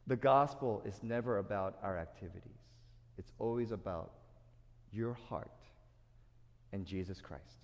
The 0.07 0.17
gospel 0.17 0.83
is 0.85 1.03
never 1.03 1.39
about 1.39 1.79
our 1.83 1.99
activities, 1.99 2.59
it's 3.17 3.33
always 3.39 3.71
about 3.71 4.13
your 4.93 5.15
heart 5.29 5.51
and 6.73 6.85
Jesus 6.85 7.21
Christ. 7.21 7.59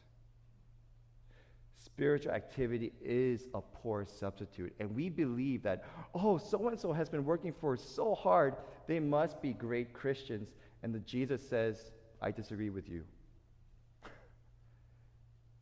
Spiritual 1.82 2.32
activity 2.32 2.92
is 3.02 3.48
a 3.54 3.60
poor 3.60 4.04
substitute. 4.04 4.74
And 4.80 4.94
we 4.94 5.08
believe 5.08 5.62
that, 5.62 5.84
oh, 6.14 6.36
so 6.36 6.68
and 6.68 6.78
so 6.78 6.92
has 6.92 7.08
been 7.08 7.24
working 7.24 7.54
for 7.58 7.74
so 7.74 8.14
hard, 8.14 8.56
they 8.86 9.00
must 9.00 9.40
be 9.40 9.54
great 9.54 9.94
Christians. 9.94 10.50
And 10.82 10.94
the 10.94 10.98
Jesus 11.00 11.40
says, 11.48 11.92
I 12.20 12.32
disagree 12.32 12.68
with 12.68 12.86
you. 12.86 13.04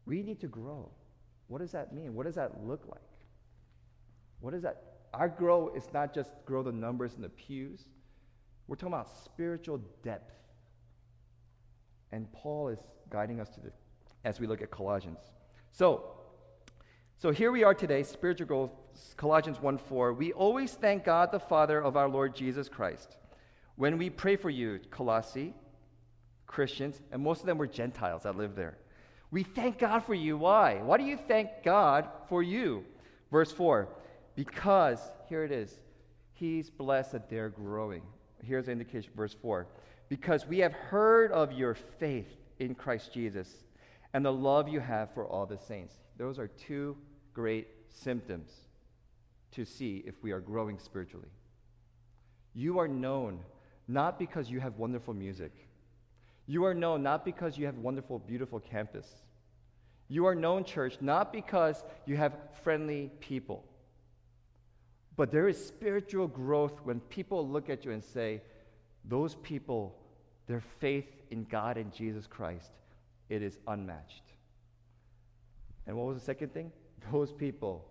we 0.06 0.22
need 0.22 0.40
to 0.40 0.48
grow. 0.48 0.90
What 1.46 1.60
does 1.60 1.70
that 1.70 1.94
mean? 1.94 2.14
What 2.14 2.26
does 2.26 2.34
that 2.34 2.64
look 2.64 2.84
like? 2.88 3.00
What 4.40 4.54
is 4.54 4.62
that? 4.62 4.82
Our 5.14 5.28
grow 5.28 5.72
is 5.74 5.84
not 5.94 6.12
just 6.12 6.30
grow 6.44 6.64
the 6.64 6.72
numbers 6.72 7.14
in 7.14 7.22
the 7.22 7.28
pews. 7.28 7.84
We're 8.66 8.76
talking 8.76 8.92
about 8.92 9.08
spiritual 9.24 9.80
depth. 10.02 10.34
And 12.10 12.30
Paul 12.32 12.68
is 12.68 12.80
guiding 13.08 13.40
us 13.40 13.50
to 13.50 13.60
the, 13.60 13.72
as 14.24 14.40
we 14.40 14.48
look 14.48 14.62
at 14.62 14.70
Colossians. 14.70 15.20
So, 15.72 16.04
so 17.18 17.30
here 17.30 17.52
we 17.52 17.64
are 17.64 17.74
today, 17.74 18.02
spiritual 18.02 18.46
growth, 18.46 18.70
Colossians 19.16 19.60
1 19.60 19.78
4. 19.78 20.12
We 20.12 20.32
always 20.32 20.72
thank 20.72 21.04
God 21.04 21.32
the 21.32 21.40
Father 21.40 21.80
of 21.80 21.96
our 21.96 22.08
Lord 22.08 22.34
Jesus 22.34 22.68
Christ. 22.68 23.16
When 23.76 23.98
we 23.98 24.10
pray 24.10 24.36
for 24.36 24.50
you, 24.50 24.80
Colossae, 24.90 25.54
Christians, 26.46 27.00
and 27.12 27.22
most 27.22 27.40
of 27.40 27.46
them 27.46 27.58
were 27.58 27.66
Gentiles 27.66 28.22
that 28.24 28.36
lived 28.36 28.56
there. 28.56 28.78
We 29.30 29.42
thank 29.42 29.78
God 29.78 30.04
for 30.04 30.14
you. 30.14 30.38
Why? 30.38 30.76
Why 30.82 30.96
do 30.96 31.04
you 31.04 31.16
thank 31.16 31.62
God 31.62 32.08
for 32.28 32.42
you? 32.42 32.84
Verse 33.30 33.52
4 33.52 33.88
Because, 34.34 34.98
here 35.28 35.44
it 35.44 35.52
is, 35.52 35.78
He's 36.32 36.70
blessed 36.70 37.12
that 37.12 37.28
they're 37.28 37.50
growing. 37.50 38.02
Here's 38.42 38.66
the 38.66 38.72
indication, 38.72 39.10
verse 39.16 39.34
4 39.42 39.66
Because 40.08 40.46
we 40.46 40.58
have 40.58 40.72
heard 40.72 41.32
of 41.32 41.52
your 41.52 41.74
faith 41.74 42.36
in 42.58 42.74
Christ 42.74 43.12
Jesus 43.12 43.48
and 44.14 44.24
the 44.24 44.32
love 44.32 44.68
you 44.68 44.80
have 44.80 45.12
for 45.14 45.26
all 45.26 45.46
the 45.46 45.58
saints. 45.58 45.94
Those 46.16 46.38
are 46.38 46.48
two 46.48 46.96
great 47.34 47.68
symptoms 47.88 48.50
to 49.52 49.64
see 49.64 50.02
if 50.06 50.22
we 50.22 50.32
are 50.32 50.40
growing 50.40 50.78
spiritually. 50.78 51.28
You 52.54 52.78
are 52.78 52.88
known 52.88 53.40
not 53.86 54.18
because 54.18 54.50
you 54.50 54.60
have 54.60 54.76
wonderful 54.76 55.14
music. 55.14 55.52
You 56.46 56.64
are 56.64 56.74
known 56.74 57.02
not 57.02 57.24
because 57.24 57.56
you 57.56 57.66
have 57.66 57.76
wonderful, 57.78 58.18
beautiful 58.18 58.60
campus. 58.60 59.06
You 60.08 60.26
are 60.26 60.34
known, 60.34 60.64
church, 60.64 60.96
not 61.00 61.32
because 61.32 61.84
you 62.06 62.16
have 62.16 62.34
friendly 62.62 63.10
people. 63.20 63.64
But 65.16 65.30
there 65.30 65.48
is 65.48 65.62
spiritual 65.62 66.28
growth 66.28 66.80
when 66.84 67.00
people 67.00 67.46
look 67.46 67.68
at 67.68 67.84
you 67.84 67.92
and 67.92 68.02
say, 68.02 68.40
those 69.04 69.34
people, 69.36 69.94
their 70.46 70.62
faith 70.80 71.08
in 71.30 71.44
God 71.44 71.76
and 71.76 71.92
Jesus 71.92 72.26
Christ, 72.26 72.70
it 73.28 73.42
is 73.42 73.58
unmatched. 73.66 74.24
And 75.86 75.96
what 75.96 76.06
was 76.06 76.16
the 76.16 76.24
second 76.24 76.52
thing? 76.52 76.72
Those 77.12 77.32
people, 77.32 77.84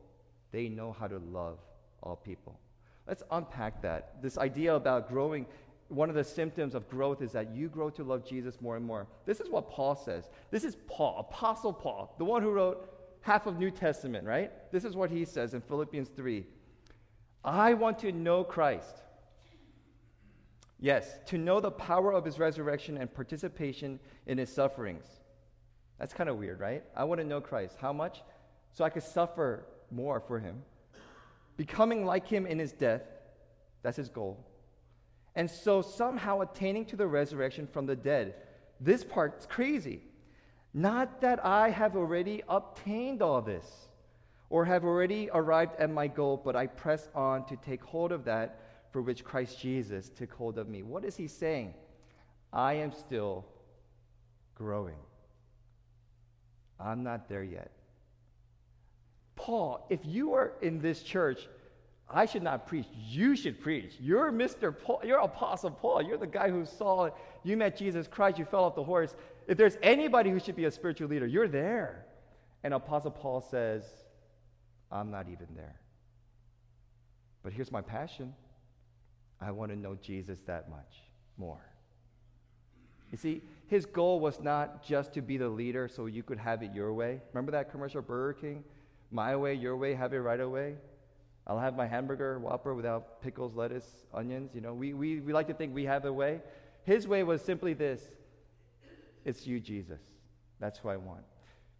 they 0.52 0.70
know 0.70 0.96
how 0.98 1.08
to 1.08 1.18
love 1.18 1.60
all 2.02 2.16
people. 2.16 2.60
Let's 3.08 3.24
unpack 3.32 3.82
that. 3.82 4.22
This 4.22 4.38
idea 4.38 4.76
about 4.76 5.10
growing, 5.10 5.46
one 5.88 6.10
of 6.10 6.16
the 6.16 6.24
symptoms 6.24 6.76
of 6.76 6.90
growth 6.90 7.22
is 7.22 7.32
that 7.32 7.56
you 7.56 7.70
grow 7.70 7.90
to 7.92 8.04
love 8.04 8.28
Jesus 8.28 8.60
more 8.62 8.76
and 8.76 8.86
more. 8.86 9.08
This 9.26 9.40
is 9.40 9.50
what 9.50 9.70
Paul 9.70 9.96
says. 9.96 10.30
This 10.52 10.64
is 10.64 10.76
Paul, 10.88 11.18
Apostle 11.20 11.74
Paul, 11.74 12.14
the 12.18 12.26
one 12.26 12.42
who 12.42 12.52
wrote 12.52 12.94
half 13.22 13.48
of 13.48 13.58
New 13.58 13.72
Testament, 13.72 14.26
right? 14.26 14.52
This 14.72 14.84
is 14.84 14.96
what 14.96 15.10
he 15.10 15.26
says 15.26 15.54
in 15.54 15.62
Philippians 15.62 16.10
3. 16.10 16.46
I 17.44 17.74
want 17.74 18.00
to 18.00 18.12
know 18.12 18.44
Christ. 18.44 19.04
Yes, 20.80 21.20
to 21.28 21.38
know 21.38 21.60
the 21.60 21.72
power 21.72 22.14
of 22.14 22.26
his 22.26 22.38
resurrection 22.38 22.98
and 22.98 23.12
participation 23.12 24.00
in 24.28 24.38
his 24.38 24.54
sufferings. 24.54 25.06
That's 26.00 26.14
kind 26.14 26.30
of 26.30 26.38
weird, 26.38 26.60
right? 26.60 26.84
I 26.96 27.04
want 27.04 27.22
to 27.22 27.26
know 27.26 27.42
Christ. 27.42 27.78
How 27.80 27.92
much? 27.92 28.22
so 28.78 28.84
I 28.86 28.92
could 28.92 29.02
suffer 29.02 29.66
more 29.90 30.20
for 30.20 30.40
him. 30.40 30.62
Becoming 31.58 32.06
like 32.06 32.28
him 32.28 32.46
in 32.46 32.60
his 32.60 32.72
death, 32.72 33.02
that's 33.82 33.98
his 33.98 34.08
goal. 34.08 34.46
And 35.36 35.50
so 35.50 35.82
somehow 35.82 36.42
attaining 36.42 36.86
to 36.86 36.96
the 36.96 37.08
resurrection 37.08 37.66
from 37.66 37.88
the 37.88 37.96
dead. 37.96 38.36
This 38.80 39.04
part's 39.04 39.48
crazy. 39.48 40.02
Not 40.76 41.22
that 41.22 41.44
I 41.44 41.72
have 41.72 41.96
already 41.96 42.44
obtained 42.48 43.24
all 43.24 43.42
this 43.42 43.66
or 44.52 44.64
have 44.66 44.84
already 44.84 45.32
arrived 45.34 45.76
at 45.80 45.90
my 45.90 46.06
goal, 46.06 46.40
but 46.46 46.56
I 46.56 46.68
press 46.68 47.10
on 47.16 47.46
to 47.46 47.56
take 47.56 47.84
hold 47.84 48.12
of 48.12 48.26
that 48.26 48.60
for 48.92 49.02
which 49.02 49.24
Christ 49.24 49.60
Jesus 49.60 50.10
took 50.10 50.32
hold 50.34 50.60
of 50.60 50.70
me. 50.70 50.84
What 50.84 51.04
is 51.04 51.18
he 51.18 51.28
saying? 51.28 51.74
I 52.54 52.74
am 52.76 52.92
still 52.92 53.44
growing. 54.54 54.98
I'm 56.80 57.04
not 57.04 57.28
there 57.28 57.44
yet. 57.44 57.72
Paul, 59.36 59.86
if 59.90 60.00
you 60.04 60.34
are 60.34 60.54
in 60.62 60.80
this 60.80 61.02
church, 61.02 61.48
I 62.10 62.26
should 62.26 62.44
not 62.44 62.68
preach. 62.68 62.86
You 62.94 63.36
should 63.36 63.62
preach. 63.62 63.94
You're 64.00 64.32
Mr. 64.32 64.78
Paul. 64.78 65.02
You're 65.04 65.20
Apostle 65.20 65.72
Paul. 65.72 66.02
You're 66.02 66.18
the 66.18 66.28
guy 66.28 66.50
who 66.50 66.66
saw, 66.66 67.06
it. 67.06 67.14
you 67.44 67.58
met 67.58 67.78
Jesus 67.78 68.08
Christ, 68.08 68.38
you 68.38 68.46
fell 68.46 68.64
off 68.64 68.76
the 68.76 68.84
horse. 68.84 69.16
If 69.48 69.58
there's 69.58 69.78
anybody 69.82 70.30
who 70.30 70.40
should 70.40 70.56
be 70.56 70.66
a 70.66 70.72
spiritual 70.72 71.08
leader, 71.10 71.28
you're 71.28 71.48
there. 71.48 72.06
And 72.64 72.74
Apostle 72.74 73.12
Paul 73.12 73.42
says, 73.42 73.84
I'm 74.92 75.12
not 75.12 75.28
even 75.28 75.48
there. 75.56 75.80
But 77.44 77.54
here's 77.54 77.72
my 77.72 77.82
passion 77.82 78.34
I 79.40 79.52
want 79.52 79.72
to 79.72 79.78
know 79.78 79.96
Jesus 80.02 80.40
that 80.48 80.70
much 80.70 81.04
more. 81.38 81.62
You 83.12 83.18
see, 83.18 83.42
his 83.68 83.86
goal 83.86 84.20
was 84.20 84.40
not 84.40 84.84
just 84.84 85.14
to 85.14 85.22
be 85.22 85.38
the 85.38 85.50
leader 85.50 85.88
so 85.88 86.06
you 86.06 86.24
could 86.24 86.40
have 86.40 86.64
it 86.64 86.74
your 86.74 86.94
way. 86.94 87.22
Remember 87.34 87.52
that 87.52 87.70
commercial 87.70 88.02
Burger 88.02 88.40
King? 88.40 88.64
My 89.12 89.36
way, 89.36 89.54
your 89.54 89.76
way, 89.78 89.94
have 89.94 90.14
it 90.14 90.20
right 90.20 90.40
away. 90.40 90.76
I'll 91.46 91.60
have 91.60 91.76
my 91.76 91.86
hamburger 91.86 92.40
Whopper 92.40 92.74
without 92.74 93.22
pickles, 93.22 93.56
lettuce, 93.56 94.06
onions. 94.14 94.52
You 94.54 94.62
know, 94.62 94.74
we, 94.74 94.94
we, 94.94 95.20
we 95.20 95.34
like 95.34 95.48
to 95.48 95.54
think 95.54 95.74
we 95.74 95.86
have 95.86 96.06
a 96.06 96.12
way. 96.12 96.42
His 96.84 97.08
way 97.08 97.24
was 97.24 97.42
simply 97.42 97.74
this 97.74 98.02
it's 99.26 99.46
you, 99.46 99.60
Jesus. 99.60 100.00
That's 100.60 100.80
who 100.80 100.88
I 100.88 100.96
want. 100.96 101.24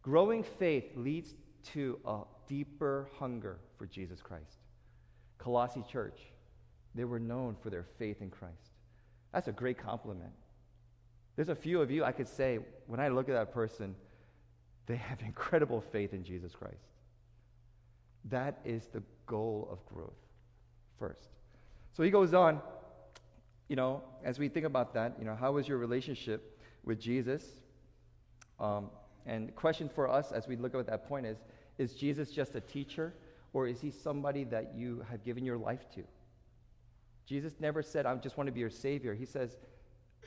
Growing 0.02 0.44
faith 0.44 0.86
leads 0.96 1.36
to 1.74 2.00
a 2.06 2.20
deeper 2.48 3.10
hunger 3.18 3.60
for 3.78 3.86
Jesus 3.86 4.22
Christ. 4.22 4.60
Colossae 5.38 5.84
Church, 5.90 6.20
they 6.94 7.06
were 7.06 7.20
known 7.20 7.56
for 7.62 7.70
their 7.70 7.86
faith 7.98 8.22
in 8.22 8.30
Christ. 8.30 8.72
That's 9.34 9.48
a 9.48 9.54
great 9.54 9.78
compliment. 9.78 10.32
There's 11.38 11.50
a 11.50 11.56
few 11.56 11.82
of 11.82 11.90
you 11.90 12.04
I 12.04 12.12
could 12.12 12.28
say, 12.28 12.60
when 12.88 13.00
I 13.00 13.08
look 13.08 13.30
at 13.30 13.36
that 13.36 13.54
person, 13.54 13.96
they 14.88 14.98
have 14.98 15.22
incredible 15.26 15.80
faith 15.80 16.14
in 16.14 16.26
Jesus 16.26 16.54
Christ. 16.54 16.84
That 18.26 18.60
is 18.66 18.88
the 18.88 19.04
goal 19.26 19.70
of 19.72 19.86
growth 19.86 20.20
first. 21.00 21.30
So 21.94 22.04
he 22.04 22.10
goes 22.10 22.34
on, 22.34 22.60
you 23.70 23.76
know, 23.76 24.04
as 24.24 24.40
we 24.40 24.50
think 24.50 24.66
about 24.66 24.94
that, 24.96 25.16
you 25.20 25.26
know, 25.26 25.36
how 25.36 25.58
is 25.58 25.68
your 25.68 25.78
relationship 25.78 26.60
with 26.84 27.00
Jesus? 27.00 27.44
Um, 28.60 28.90
and 29.26 29.50
the 29.50 29.52
question 29.52 29.90
for 29.94 30.10
us 30.10 30.32
as 30.32 30.48
we 30.48 30.56
look 30.56 30.74
at 30.74 30.88
that 30.88 31.08
point 31.08 31.26
is 31.26 31.38
Is 31.78 31.94
Jesus 31.94 32.32
just 32.32 32.56
a 32.56 32.62
teacher, 32.62 33.14
or 33.54 33.68
is 33.68 33.80
he 33.80 33.92
somebody 33.92 34.44
that 34.46 34.74
you 34.76 35.06
have 35.10 35.24
given 35.24 35.46
your 35.46 35.58
life 35.58 35.86
to? 35.96 36.04
Jesus 37.26 37.54
never 37.60 37.84
said, 37.84 38.06
I 38.06 38.16
just 38.16 38.38
want 38.38 38.48
to 38.48 38.54
be 38.54 38.62
your 38.62 38.70
Savior. 38.70 39.14
He 39.14 39.26
says, 39.26 39.58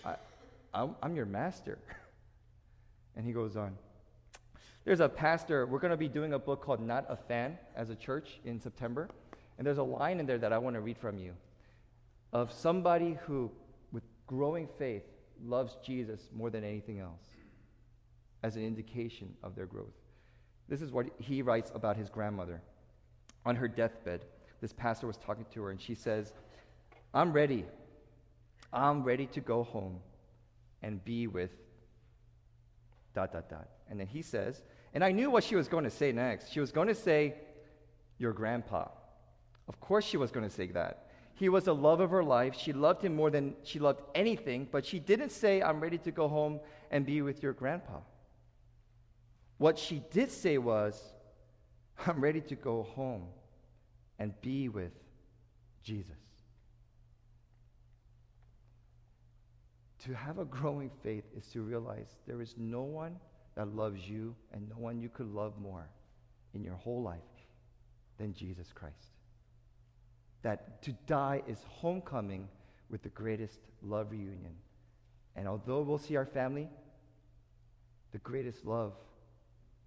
I, 0.04 0.16
I'm, 0.72 0.94
I'm 1.02 1.16
your 1.16 1.26
master. 1.26 1.78
and 3.16 3.24
he 3.24 3.32
goes 3.32 3.56
on. 3.56 3.76
There's 4.84 5.00
a 5.00 5.08
pastor, 5.08 5.66
we're 5.66 5.78
going 5.78 5.90
to 5.90 5.96
be 5.96 6.08
doing 6.08 6.32
a 6.32 6.38
book 6.38 6.62
called 6.62 6.80
Not 6.80 7.04
a 7.08 7.16
Fan 7.16 7.58
as 7.76 7.90
a 7.90 7.94
church 7.94 8.40
in 8.44 8.60
September. 8.60 9.08
And 9.58 9.66
there's 9.66 9.78
a 9.78 9.82
line 9.82 10.20
in 10.20 10.26
there 10.26 10.38
that 10.38 10.52
I 10.52 10.58
want 10.58 10.74
to 10.74 10.80
read 10.80 10.96
from 10.96 11.18
you 11.18 11.34
of 12.32 12.52
somebody 12.52 13.18
who, 13.26 13.50
with 13.92 14.04
growing 14.26 14.68
faith, 14.78 15.02
loves 15.44 15.76
Jesus 15.84 16.28
more 16.34 16.48
than 16.48 16.64
anything 16.64 17.00
else 17.00 17.24
as 18.42 18.56
an 18.56 18.64
indication 18.64 19.34
of 19.42 19.54
their 19.54 19.66
growth. 19.66 19.92
This 20.68 20.80
is 20.80 20.92
what 20.92 21.06
he 21.18 21.42
writes 21.42 21.72
about 21.74 21.96
his 21.96 22.08
grandmother. 22.08 22.62
On 23.44 23.56
her 23.56 23.68
deathbed, 23.68 24.24
this 24.60 24.72
pastor 24.72 25.06
was 25.06 25.16
talking 25.16 25.44
to 25.52 25.62
her, 25.62 25.70
and 25.70 25.80
she 25.80 25.94
says, 25.94 26.32
I'm 27.12 27.32
ready. 27.32 27.64
I'm 28.72 29.02
ready 29.02 29.26
to 29.26 29.40
go 29.40 29.64
home 29.64 29.98
and 30.82 31.04
be 31.04 31.26
with 31.26 31.50
dot, 33.14 33.32
dot, 33.32 33.48
dot. 33.48 33.68
And 33.88 33.98
then 33.98 34.06
he 34.06 34.22
says, 34.22 34.62
and 34.92 35.04
I 35.04 35.12
knew 35.12 35.30
what 35.30 35.44
she 35.44 35.56
was 35.56 35.68
going 35.68 35.84
to 35.84 35.90
say 35.90 36.12
next. 36.12 36.50
She 36.50 36.60
was 36.60 36.72
going 36.72 36.88
to 36.88 36.94
say, 36.94 37.34
Your 38.18 38.32
grandpa. 38.32 38.88
Of 39.68 39.80
course, 39.80 40.04
she 40.04 40.16
was 40.16 40.30
going 40.30 40.48
to 40.48 40.54
say 40.54 40.66
that. 40.68 41.06
He 41.34 41.48
was 41.48 41.64
the 41.64 41.74
love 41.74 42.00
of 42.00 42.10
her 42.10 42.24
life. 42.24 42.54
She 42.54 42.72
loved 42.72 43.02
him 43.02 43.14
more 43.14 43.30
than 43.30 43.54
she 43.62 43.78
loved 43.78 44.02
anything, 44.14 44.68
but 44.70 44.84
she 44.84 44.98
didn't 44.98 45.30
say, 45.30 45.62
I'm 45.62 45.80
ready 45.80 45.96
to 45.98 46.10
go 46.10 46.28
home 46.28 46.60
and 46.90 47.06
be 47.06 47.22
with 47.22 47.42
your 47.42 47.52
grandpa. 47.52 48.00
What 49.58 49.78
she 49.78 50.02
did 50.10 50.30
say 50.30 50.58
was, 50.58 51.00
I'm 52.06 52.20
ready 52.20 52.40
to 52.42 52.56
go 52.56 52.82
home 52.82 53.28
and 54.18 54.38
be 54.40 54.68
with 54.68 54.92
Jesus. 55.82 56.16
To 60.04 60.14
have 60.14 60.38
a 60.38 60.44
growing 60.44 60.90
faith 61.02 61.24
is 61.36 61.46
to 61.48 61.60
realize 61.60 62.08
there 62.26 62.40
is 62.40 62.54
no 62.56 62.82
one 62.82 63.16
that 63.54 63.74
loves 63.74 64.08
you 64.08 64.34
and 64.52 64.68
no 64.68 64.76
one 64.76 65.00
you 65.00 65.08
could 65.08 65.32
love 65.32 65.58
more 65.60 65.88
in 66.54 66.64
your 66.64 66.74
whole 66.74 67.02
life 67.02 67.18
than 68.18 68.32
Jesus 68.32 68.68
Christ. 68.72 68.94
That 70.42 70.82
to 70.82 70.92
die 71.06 71.42
is 71.46 71.58
homecoming 71.68 72.48
with 72.88 73.02
the 73.02 73.10
greatest 73.10 73.58
love 73.82 74.10
reunion. 74.10 74.54
And 75.36 75.46
although 75.46 75.82
we'll 75.82 75.98
see 75.98 76.16
our 76.16 76.26
family, 76.26 76.68
the 78.12 78.18
greatest 78.18 78.64
love 78.64 78.94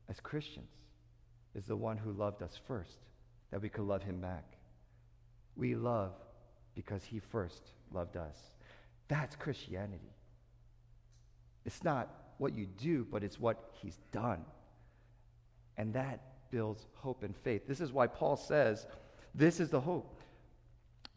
as 0.09 0.19
Christians 0.19 0.69
is 1.55 1.65
the 1.65 1.75
one 1.75 1.97
who 1.97 2.11
loved 2.11 2.41
us 2.41 2.59
first, 2.67 2.97
that 3.51 3.61
we 3.61 3.69
could 3.69 3.85
love 3.85 4.03
him 4.03 4.21
back. 4.21 4.45
We 5.55 5.75
love 5.75 6.13
because 6.75 7.03
he 7.03 7.19
first 7.19 7.71
loved 7.91 8.17
us. 8.17 8.37
That's 9.07 9.35
Christianity. 9.35 10.13
It's 11.65 11.83
not 11.83 12.09
what 12.37 12.55
you 12.55 12.65
do, 12.65 13.05
but 13.09 13.23
it's 13.23 13.39
what 13.39 13.71
he's 13.81 13.97
done. 14.11 14.43
And 15.77 15.93
that 15.93 16.21
builds 16.51 16.85
hope 16.95 17.23
and 17.23 17.35
faith. 17.35 17.67
This 17.67 17.81
is 17.81 17.91
why 17.91 18.07
Paul 18.07 18.35
says, 18.35 18.85
This 19.33 19.59
is 19.59 19.69
the 19.69 19.81
hope. 19.81 20.21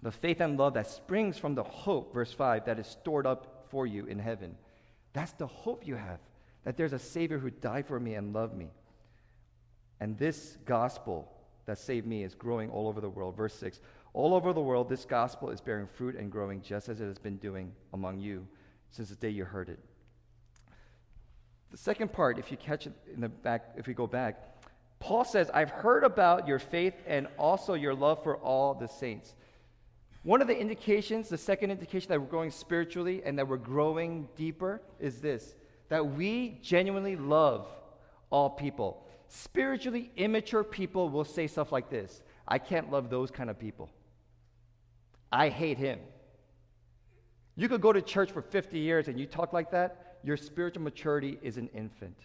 The 0.02 0.12
faith 0.12 0.40
and 0.40 0.58
love 0.58 0.74
that 0.74 0.90
springs 0.90 1.38
from 1.38 1.54
the 1.54 1.62
hope, 1.62 2.12
verse 2.12 2.32
5, 2.32 2.66
that 2.66 2.78
is 2.78 2.86
stored 2.86 3.26
up 3.26 3.66
for 3.70 3.86
you 3.86 4.06
in 4.06 4.18
heaven. 4.18 4.56
That's 5.12 5.32
the 5.32 5.46
hope 5.46 5.86
you 5.86 5.94
have, 5.94 6.20
that 6.64 6.76
there's 6.76 6.92
a 6.92 6.98
Savior 6.98 7.38
who 7.38 7.50
died 7.50 7.86
for 7.86 7.98
me 7.98 8.14
and 8.14 8.34
loved 8.34 8.54
me. 8.54 8.70
And 9.98 10.18
this 10.18 10.58
gospel 10.64 11.32
that 11.64 11.78
saved 11.78 12.06
me 12.06 12.22
is 12.22 12.34
growing 12.34 12.70
all 12.70 12.88
over 12.88 13.00
the 13.00 13.08
world. 13.08 13.36
Verse 13.36 13.54
6 13.54 13.80
All 14.16 14.32
over 14.32 14.54
the 14.54 14.62
world, 14.62 14.88
this 14.88 15.04
gospel 15.04 15.50
is 15.50 15.60
bearing 15.60 15.86
fruit 15.86 16.16
and 16.16 16.32
growing 16.32 16.62
just 16.62 16.88
as 16.88 17.02
it 17.02 17.04
has 17.04 17.18
been 17.18 17.36
doing 17.36 17.70
among 17.92 18.18
you 18.18 18.48
since 18.90 19.10
the 19.10 19.14
day 19.14 19.28
you 19.28 19.44
heard 19.44 19.68
it. 19.68 19.78
The 21.70 21.76
second 21.76 22.14
part, 22.14 22.38
if 22.38 22.50
you 22.50 22.56
catch 22.56 22.86
it 22.86 22.94
in 23.12 23.20
the 23.20 23.28
back, 23.28 23.74
if 23.76 23.86
we 23.86 23.92
go 23.92 24.06
back, 24.06 24.42
Paul 25.00 25.22
says, 25.26 25.50
I've 25.52 25.68
heard 25.68 26.02
about 26.02 26.48
your 26.48 26.58
faith 26.58 26.94
and 27.06 27.28
also 27.38 27.74
your 27.74 27.94
love 27.94 28.22
for 28.22 28.38
all 28.38 28.72
the 28.72 28.88
saints. 28.88 29.34
One 30.22 30.40
of 30.40 30.48
the 30.48 30.58
indications, 30.58 31.28
the 31.28 31.36
second 31.36 31.70
indication 31.70 32.08
that 32.08 32.18
we're 32.18 32.26
growing 32.26 32.50
spiritually 32.50 33.20
and 33.22 33.38
that 33.38 33.46
we're 33.46 33.58
growing 33.58 34.30
deeper 34.34 34.80
is 34.98 35.20
this 35.20 35.54
that 35.90 36.06
we 36.06 36.58
genuinely 36.62 37.16
love 37.16 37.68
all 38.30 38.48
people. 38.48 39.06
Spiritually 39.28 40.10
immature 40.16 40.64
people 40.64 41.10
will 41.10 41.26
say 41.26 41.46
stuff 41.46 41.70
like 41.70 41.90
this 41.90 42.22
I 42.48 42.58
can't 42.58 42.90
love 42.90 43.10
those 43.10 43.30
kind 43.30 43.50
of 43.50 43.58
people. 43.58 43.90
I 45.32 45.48
hate 45.48 45.78
him. 45.78 45.98
You 47.56 47.68
could 47.68 47.80
go 47.80 47.92
to 47.92 48.02
church 48.02 48.32
for 48.32 48.42
50 48.42 48.78
years 48.78 49.08
and 49.08 49.18
you 49.18 49.26
talk 49.26 49.52
like 49.52 49.70
that, 49.70 50.18
your 50.22 50.36
spiritual 50.36 50.82
maturity 50.82 51.38
is 51.42 51.56
an 51.56 51.68
infant. 51.74 52.18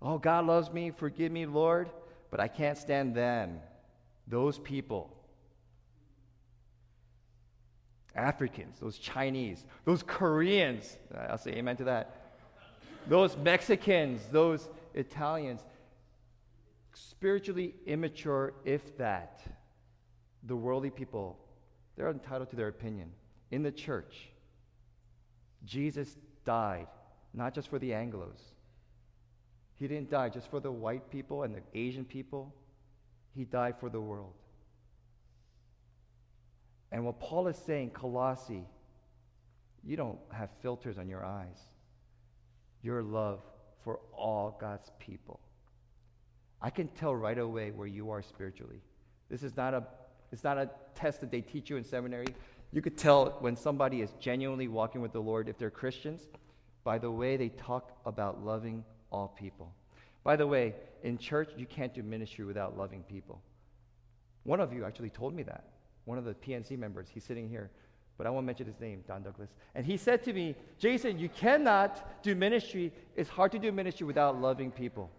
Oh, 0.00 0.18
God 0.18 0.46
loves 0.46 0.72
me, 0.72 0.90
forgive 0.90 1.30
me, 1.30 1.46
Lord, 1.46 1.90
but 2.30 2.40
I 2.40 2.48
can't 2.48 2.76
stand 2.76 3.14
them, 3.14 3.60
those 4.26 4.58
people. 4.58 5.16
Africans, 8.14 8.78
those 8.78 8.98
Chinese, 8.98 9.64
those 9.84 10.02
Koreans, 10.02 10.96
I'll 11.28 11.38
say 11.38 11.52
amen 11.52 11.76
to 11.76 11.84
that. 11.84 12.16
Those 13.08 13.36
Mexicans, 13.36 14.20
those 14.30 14.68
Italians, 14.94 15.60
spiritually 16.94 17.74
immature, 17.86 18.54
if 18.64 18.96
that. 18.98 19.40
The 20.44 20.56
worldly 20.56 20.90
people, 20.90 21.38
they're 21.96 22.10
entitled 22.10 22.50
to 22.50 22.56
their 22.56 22.68
opinion. 22.68 23.10
In 23.50 23.62
the 23.62 23.72
church, 23.72 24.30
Jesus 25.64 26.16
died 26.44 26.88
not 27.34 27.54
just 27.54 27.68
for 27.68 27.78
the 27.78 27.90
Anglos. 27.90 28.40
He 29.76 29.88
didn't 29.88 30.10
die 30.10 30.28
just 30.28 30.50
for 30.50 30.60
the 30.60 30.70
white 30.70 31.10
people 31.10 31.42
and 31.42 31.54
the 31.54 31.62
Asian 31.74 32.04
people, 32.04 32.54
he 33.34 33.44
died 33.44 33.74
for 33.80 33.88
the 33.88 34.00
world. 34.00 34.34
And 36.90 37.04
what 37.06 37.18
Paul 37.18 37.48
is 37.48 37.56
saying, 37.56 37.90
Colossae, 37.90 38.66
you 39.82 39.96
don't 39.96 40.18
have 40.30 40.50
filters 40.60 40.98
on 40.98 41.08
your 41.08 41.24
eyes. 41.24 41.58
Your 42.82 43.02
love 43.02 43.40
for 43.82 44.00
all 44.12 44.56
God's 44.60 44.90
people. 44.98 45.40
I 46.60 46.70
can 46.70 46.88
tell 46.88 47.16
right 47.16 47.38
away 47.38 47.70
where 47.70 47.86
you 47.86 48.10
are 48.10 48.22
spiritually. 48.22 48.82
This 49.30 49.42
is 49.42 49.56
not 49.56 49.74
a 49.74 49.84
it's 50.32 50.44
not 50.44 50.58
a 50.58 50.70
test 50.94 51.20
that 51.20 51.30
they 51.30 51.42
teach 51.42 51.70
you 51.70 51.76
in 51.76 51.84
seminary. 51.84 52.34
You 52.72 52.80
could 52.80 52.96
tell 52.96 53.36
when 53.40 53.54
somebody 53.54 54.00
is 54.00 54.14
genuinely 54.18 54.66
walking 54.66 55.02
with 55.02 55.12
the 55.12 55.20
Lord 55.20 55.48
if 55.48 55.58
they're 55.58 55.70
Christians 55.70 56.22
by 56.84 56.98
the 56.98 57.10
way 57.10 57.36
they 57.36 57.50
talk 57.50 57.92
about 58.06 58.44
loving 58.44 58.84
all 59.10 59.28
people. 59.28 59.72
By 60.24 60.36
the 60.36 60.46
way, 60.46 60.74
in 61.02 61.18
church, 61.18 61.50
you 61.56 61.66
can't 61.66 61.92
do 61.92 62.02
ministry 62.02 62.44
without 62.44 62.76
loving 62.76 63.02
people. 63.02 63.40
One 64.44 64.60
of 64.60 64.72
you 64.72 64.84
actually 64.84 65.10
told 65.10 65.34
me 65.34 65.42
that. 65.44 65.64
One 66.04 66.18
of 66.18 66.24
the 66.24 66.34
PNC 66.34 66.78
members, 66.78 67.08
he's 67.12 67.24
sitting 67.24 67.48
here, 67.48 67.70
but 68.18 68.26
I 68.26 68.30
won't 68.30 68.46
mention 68.46 68.66
his 68.66 68.80
name, 68.80 69.04
Don 69.06 69.22
Douglas. 69.22 69.50
And 69.74 69.86
he 69.86 69.96
said 69.96 70.24
to 70.24 70.32
me, 70.32 70.56
Jason, 70.78 71.18
you 71.18 71.28
cannot 71.28 72.22
do 72.22 72.34
ministry. 72.34 72.92
It's 73.14 73.30
hard 73.30 73.52
to 73.52 73.58
do 73.58 73.70
ministry 73.70 74.06
without 74.06 74.40
loving 74.40 74.70
people. 74.70 75.10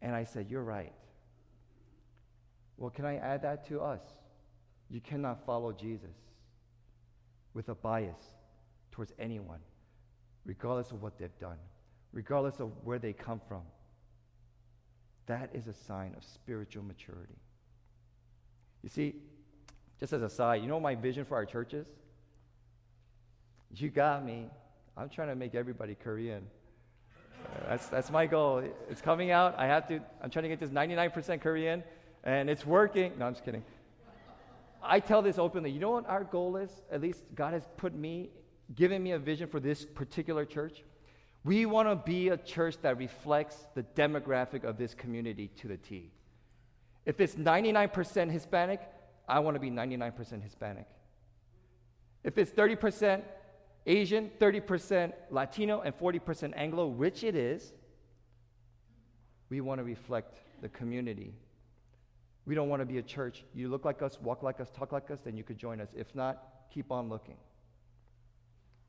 And 0.00 0.14
I 0.14 0.24
said, 0.24 0.46
You're 0.48 0.64
right. 0.64 0.92
Well, 2.82 2.90
can 2.90 3.04
I 3.04 3.14
add 3.18 3.42
that 3.42 3.64
to 3.68 3.80
us? 3.80 4.00
You 4.90 5.00
cannot 5.00 5.46
follow 5.46 5.70
Jesus 5.70 6.16
with 7.54 7.68
a 7.68 7.76
bias 7.76 8.18
towards 8.90 9.12
anyone 9.20 9.60
regardless 10.44 10.90
of 10.90 11.00
what 11.00 11.16
they've 11.16 11.38
done, 11.38 11.58
regardless 12.12 12.58
of 12.58 12.72
where 12.82 12.98
they 12.98 13.12
come 13.12 13.40
from. 13.46 13.62
That 15.26 15.50
is 15.54 15.68
a 15.68 15.72
sign 15.72 16.14
of 16.16 16.24
spiritual 16.24 16.82
maturity. 16.82 17.38
You 18.82 18.88
see, 18.88 19.14
just 20.00 20.12
as 20.12 20.22
a 20.22 20.28
side, 20.28 20.60
you 20.60 20.66
know 20.66 20.80
my 20.80 20.96
vision 20.96 21.24
for 21.24 21.36
our 21.36 21.46
churches? 21.46 21.86
You 23.76 23.90
got 23.90 24.26
me. 24.26 24.48
I'm 24.96 25.08
trying 25.08 25.28
to 25.28 25.36
make 25.36 25.54
everybody 25.54 25.94
Korean. 25.94 26.48
That's, 27.68 27.86
that's 27.86 28.10
my 28.10 28.26
goal. 28.26 28.64
It's 28.90 29.00
coming 29.00 29.30
out. 29.30 29.56
I 29.56 29.66
have 29.66 29.86
to, 29.86 30.00
I'm 30.20 30.30
trying 30.30 30.42
to 30.42 30.48
get 30.48 30.58
this 30.58 30.70
99% 30.70 31.40
Korean, 31.40 31.84
and 32.24 32.48
it's 32.48 32.66
working. 32.66 33.12
No, 33.18 33.26
I'm 33.26 33.34
just 33.34 33.44
kidding. 33.44 33.64
I 34.82 35.00
tell 35.00 35.22
this 35.22 35.38
openly. 35.38 35.70
You 35.70 35.80
know 35.80 35.90
what 35.90 36.08
our 36.08 36.24
goal 36.24 36.56
is? 36.56 36.70
At 36.90 37.00
least 37.00 37.22
God 37.34 37.52
has 37.52 37.62
put 37.76 37.94
me, 37.94 38.30
given 38.74 39.02
me 39.02 39.12
a 39.12 39.18
vision 39.18 39.48
for 39.48 39.60
this 39.60 39.84
particular 39.84 40.44
church. 40.44 40.82
We 41.44 41.66
want 41.66 41.88
to 41.88 41.96
be 41.96 42.28
a 42.28 42.36
church 42.36 42.76
that 42.82 42.98
reflects 42.98 43.66
the 43.74 43.82
demographic 43.82 44.64
of 44.64 44.78
this 44.78 44.94
community 44.94 45.48
to 45.58 45.68
the 45.68 45.76
T. 45.76 46.10
If 47.04 47.20
it's 47.20 47.34
99% 47.34 48.30
Hispanic, 48.30 48.80
I 49.28 49.40
want 49.40 49.56
to 49.56 49.60
be 49.60 49.70
99% 49.70 50.42
Hispanic. 50.42 50.86
If 52.22 52.38
it's 52.38 52.52
30% 52.52 53.22
Asian, 53.86 54.30
30% 54.38 55.12
Latino, 55.30 55.80
and 55.80 55.96
40% 55.98 56.52
Anglo, 56.56 56.86
which 56.86 57.24
it 57.24 57.34
is, 57.34 57.72
we 59.48 59.60
want 59.60 59.78
to 59.78 59.84
reflect 59.84 60.38
the 60.60 60.68
community. 60.68 61.34
We 62.46 62.54
don't 62.54 62.68
want 62.68 62.80
to 62.80 62.86
be 62.86 62.98
a 62.98 63.02
church. 63.02 63.44
You 63.54 63.68
look 63.68 63.84
like 63.84 64.02
us, 64.02 64.18
walk 64.20 64.42
like 64.42 64.60
us, 64.60 64.68
talk 64.70 64.92
like 64.92 65.10
us, 65.10 65.20
then 65.24 65.36
you 65.36 65.44
could 65.44 65.58
join 65.58 65.80
us. 65.80 65.88
If 65.96 66.14
not, 66.14 66.42
keep 66.72 66.90
on 66.90 67.08
looking. 67.08 67.36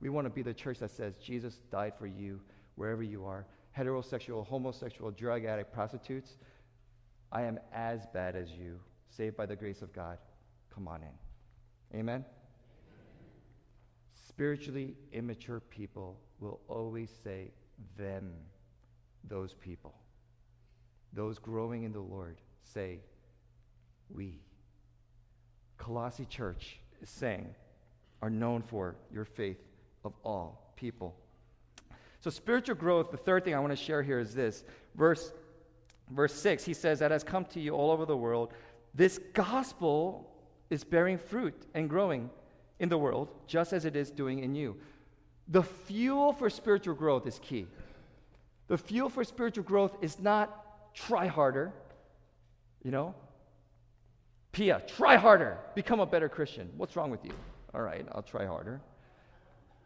We 0.02 0.10
want 0.10 0.26
to 0.26 0.30
be 0.30 0.42
the 0.42 0.54
church 0.54 0.80
that 0.80 0.92
says 0.92 1.18
Jesus 1.18 1.60
died 1.72 1.94
for 1.98 2.08
you 2.08 2.42
wherever 2.76 3.04
you 3.04 3.26
are 3.26 3.46
heterosexual, 3.78 4.46
homosexual, 4.46 5.12
drug 5.12 5.46
addict, 5.46 5.74
prostitutes. 5.74 6.38
I 7.32 7.44
am 7.44 7.60
as 7.74 8.06
bad 8.14 8.36
as 8.36 8.52
you, 8.52 8.80
saved 9.10 9.36
by 9.36 9.46
the 9.46 9.56
grace 9.56 9.82
of 9.82 9.92
God. 9.94 10.18
Come 10.74 10.88
on 10.88 11.02
in. 11.02 12.00
Amen? 12.00 12.26
Spiritually 14.28 14.96
immature 15.12 15.60
people 15.60 16.20
will 16.40 16.60
always 16.68 17.12
say, 17.24 17.52
them, 17.98 18.32
those 19.28 19.54
people. 19.54 19.94
Those 21.14 21.38
growing 21.40 21.84
in 21.84 21.92
the 21.92 22.00
Lord 22.00 22.38
say, 22.64 23.00
we. 24.10 24.40
Colossae 25.78 26.26
Church 26.26 26.80
is 27.02 27.10
saying, 27.10 27.54
are 28.22 28.30
known 28.30 28.62
for 28.62 28.96
your 29.12 29.26
faith 29.26 29.60
of 30.06 30.14
all 30.24 30.72
people. 30.78 31.16
So, 32.22 32.30
spiritual 32.30 32.76
growth, 32.76 33.12
the 33.12 33.18
third 33.18 33.44
thing 33.44 33.54
I 33.54 33.60
want 33.60 33.72
to 33.72 33.84
share 33.84 34.02
here 34.02 34.20
is 34.20 34.34
this. 34.34 34.64
Verse, 34.96 35.34
verse 36.10 36.34
6, 36.34 36.64
he 36.64 36.74
says, 36.74 37.00
That 37.00 37.12
has 37.12 37.22
come 37.22 37.44
to 37.46 37.60
you 37.60 37.74
all 37.76 37.92
over 37.92 38.06
the 38.06 38.16
world. 38.16 38.54
This 38.96 39.20
gospel 39.34 40.32
is 40.70 40.86
bearing 40.86 41.18
fruit 41.18 41.66
and 41.74 41.90
growing 41.90 42.30
in 42.80 42.88
the 42.88 42.98
world, 42.98 43.28
just 43.46 43.74
as 43.74 43.84
it 43.84 43.98
is 43.98 44.10
doing 44.10 44.40
in 44.40 44.56
you. 44.56 44.78
The 45.50 45.64
fuel 45.64 46.32
for 46.32 46.50
spiritual 46.50 46.96
growth 46.96 47.28
is 47.28 47.40
key. 47.40 47.68
The 48.68 48.78
fuel 48.78 49.10
for 49.10 49.26
spiritual 49.26 49.66
growth 49.66 49.98
is 50.02 50.18
not 50.18 50.94
try 50.94 51.28
harder, 51.28 51.74
you 52.84 52.92
know? 52.92 53.14
Pia, 54.54 54.82
try 54.88 55.18
harder, 55.18 55.58
become 55.76 56.00
a 56.00 56.06
better 56.06 56.30
Christian. 56.30 56.70
What's 56.78 56.96
wrong 56.96 57.10
with 57.10 57.26
you? 57.26 57.34
All 57.74 57.82
right, 57.82 58.06
I'll 58.12 58.22
try 58.22 58.46
harder. 58.46 58.80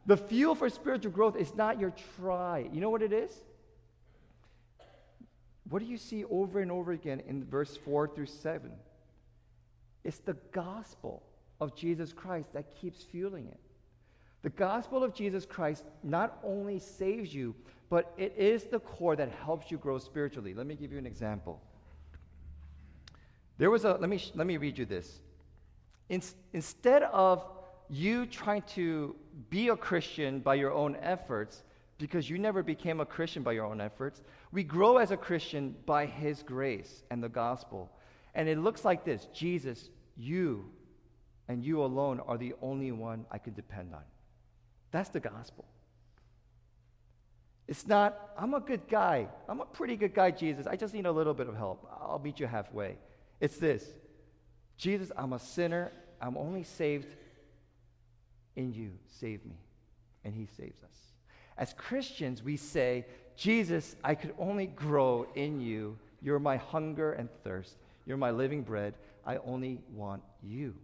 The 0.06 0.18
fuel 0.18 0.56
for 0.56 0.70
spiritual 0.70 1.12
growth 1.12 1.36
is 1.38 1.56
not 1.56 1.80
your 1.80 1.94
try. 2.18 2.70
You 2.72 2.82
know 2.82 2.90
what 2.90 3.02
it 3.02 3.14
is? 3.14 3.34
What 5.70 5.80
do 5.80 5.86
you 5.86 5.98
see 5.98 6.26
over 6.26 6.60
and 6.60 6.72
over 6.72 6.92
again 6.92 7.22
in 7.28 7.44
verse 7.44 7.78
4 7.78 8.10
through 8.10 8.28
7? 8.28 8.72
It's 10.04 10.20
the 10.20 10.38
gospel 10.52 11.24
of 11.60 11.76
Jesus 11.76 12.14
Christ 12.14 12.54
that 12.54 12.76
keeps 12.80 13.04
fueling 13.04 13.48
it. 13.48 13.60
The 14.44 14.50
gospel 14.50 15.04
of 15.04 15.14
Jesus 15.14 15.46
Christ 15.46 15.84
not 16.04 16.40
only 16.44 16.80
saves 16.80 17.34
you, 17.34 17.56
but 17.90 18.14
it 18.18 18.34
is 18.38 18.66
the 18.66 18.80
core 18.80 19.16
that 19.16 19.32
helps 19.44 19.72
you 19.72 19.78
grow 19.78 19.98
spiritually. 19.98 20.54
Let 20.54 20.68
me 20.68 20.76
give 20.76 20.92
you 20.92 20.98
an 20.98 21.06
example. 21.06 21.62
There 23.58 23.72
was 23.72 23.86
a, 23.86 23.94
let 23.94 24.10
me, 24.10 24.22
let 24.36 24.48
me 24.48 24.58
read 24.58 24.78
you 24.78 24.86
this. 24.86 25.20
In, 26.10 26.22
instead 26.54 27.04
of 27.04 27.44
you 27.90 28.26
trying 28.26 28.62
to 28.74 29.16
be 29.50 29.70
a 29.70 29.76
Christian 29.76 30.40
by 30.40 30.56
your 30.56 30.72
own 30.72 30.96
efforts, 31.02 31.64
because 31.98 32.30
you 32.30 32.38
never 32.38 32.62
became 32.62 33.00
a 33.00 33.06
Christian 33.06 33.44
by 33.44 33.54
your 33.54 33.66
own 33.66 33.82
efforts, 33.82 34.22
we 34.52 34.64
grow 34.64 34.98
as 34.98 35.12
a 35.12 35.18
Christian 35.18 35.76
by 35.86 36.06
His 36.06 36.44
grace 36.44 37.04
and 37.10 37.24
the 37.24 37.30
gospel. 37.30 37.92
And 38.36 38.48
it 38.48 38.60
looks 38.60 38.86
like 38.86 39.04
this 39.04 39.28
Jesus, 39.34 39.90
you 40.16 40.70
and 41.48 41.64
you 41.64 41.82
alone 41.82 42.20
are 42.28 42.38
the 42.38 42.54
only 42.62 42.92
one 42.92 43.26
I 43.32 43.38
can 43.38 43.54
depend 43.54 43.94
on. 43.94 44.04
That's 44.92 45.10
the 45.10 45.20
gospel. 45.20 45.66
It's 47.68 47.86
not, 47.86 48.32
I'm 48.38 48.54
a 48.54 48.62
good 48.62 48.88
guy. 48.88 49.28
I'm 49.50 49.60
a 49.60 49.66
pretty 49.66 49.98
good 49.98 50.14
guy, 50.14 50.32
Jesus. 50.32 50.68
I 50.68 50.76
just 50.76 50.94
need 50.94 51.06
a 51.06 51.12
little 51.12 51.34
bit 51.34 51.50
of 51.50 51.56
help. 51.56 51.86
I'll 52.02 52.20
meet 52.20 52.40
you 52.40 52.48
halfway. 52.48 52.98
It's 53.40 53.58
this 53.58 53.86
Jesus, 54.78 55.12
I'm 55.18 55.34
a 55.34 55.40
sinner. 55.40 55.92
I'm 56.22 56.38
only 56.38 56.64
saved 56.64 57.16
in 58.56 58.74
you. 58.74 58.92
Save 59.20 59.46
me. 59.46 59.58
And 60.24 60.34
he 60.34 60.46
saves 60.46 60.84
us. 60.84 60.96
As 61.58 61.74
Christians, 61.74 62.44
we 62.44 62.58
say, 62.58 63.06
Jesus, 63.36 63.96
I 64.04 64.16
could 64.16 64.34
only 64.38 64.68
grow 64.68 65.28
in 65.36 65.62
you. 65.62 65.98
You're 66.22 66.40
my 66.40 66.58
hunger 66.58 67.14
and 67.14 67.30
thirst. 67.44 67.76
You're 68.06 68.18
my 68.18 68.32
living 68.32 68.64
bread. 68.64 68.96
I 69.26 69.38
only 69.38 69.80
want 69.94 70.24
you. 70.42 70.76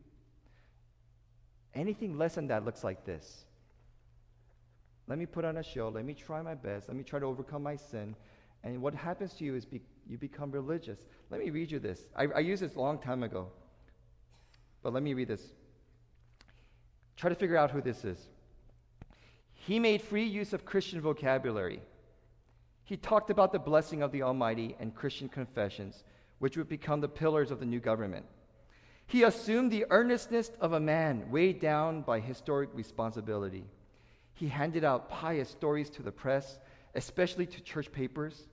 Anything 1.74 2.18
less 2.18 2.36
than 2.36 2.48
that 2.48 2.66
looks 2.66 2.84
like 2.84 3.06
this. 3.06 3.46
Let 5.08 5.18
me 5.18 5.26
put 5.26 5.46
on 5.46 5.58
a 5.58 5.64
show. 5.64 5.90
Let 5.90 6.06
me 6.06 6.14
try 6.14 6.42
my 6.42 6.56
best. 6.56 6.88
Let 6.88 6.96
me 6.96 7.04
try 7.04 7.20
to 7.20 7.26
overcome 7.26 7.64
my 7.64 7.76
sin. 7.76 8.16
And 8.64 8.82
what 8.82 8.94
happens 8.94 9.34
to 9.36 9.44
you 9.44 9.56
is 9.56 9.66
be, 9.66 9.82
you 10.08 10.18
become 10.18 10.52
religious. 10.52 11.00
Let 11.30 11.40
me 11.40 11.50
read 11.50 11.72
you 11.72 11.80
this. 11.80 12.00
I, 12.16 12.28
I 12.28 12.40
used 12.40 12.62
this 12.62 12.76
a 12.76 12.80
long 12.80 13.00
time 13.00 13.24
ago. 13.24 13.48
But 14.82 14.94
let 14.94 15.04
me 15.04 15.14
read 15.14 15.30
this. 15.30 15.42
Try 17.16 17.30
to 17.30 17.36
figure 17.36 17.58
out 17.58 17.72
who 17.72 17.82
this 17.82 18.04
is. 18.04 18.18
He 19.54 19.80
made 19.80 20.02
free 20.02 20.26
use 20.26 20.52
of 20.52 20.66
Christian 20.66 21.00
vocabulary. 21.00 21.82
He 22.84 22.98
talked 22.98 23.30
about 23.30 23.54
the 23.54 23.60
blessing 23.60 24.02
of 24.02 24.12
the 24.12 24.24
Almighty 24.24 24.76
and 24.80 24.94
Christian 24.94 25.30
confessions, 25.30 26.04
which 26.40 26.58
would 26.58 26.68
become 26.68 27.00
the 27.00 27.08
pillars 27.08 27.50
of 27.50 27.60
the 27.60 27.66
new 27.66 27.80
government. 27.80 28.26
He 29.08 29.24
assumed 29.24 29.72
the 29.72 29.86
earnestness 29.90 30.52
of 30.60 30.74
a 30.74 30.80
man 30.80 31.30
weighed 31.30 31.60
down 31.60 32.02
by 32.02 32.20
historic 32.20 32.70
responsibility. 32.74 33.66
He 34.34 34.48
handed 34.48 34.84
out 34.84 35.10
pious 35.10 35.50
stories 35.50 35.90
to 35.92 36.02
the 36.02 36.12
press, 36.12 36.60
especially 36.96 37.46
to 37.46 37.62
church 37.62 37.92
papers. 37.92 38.48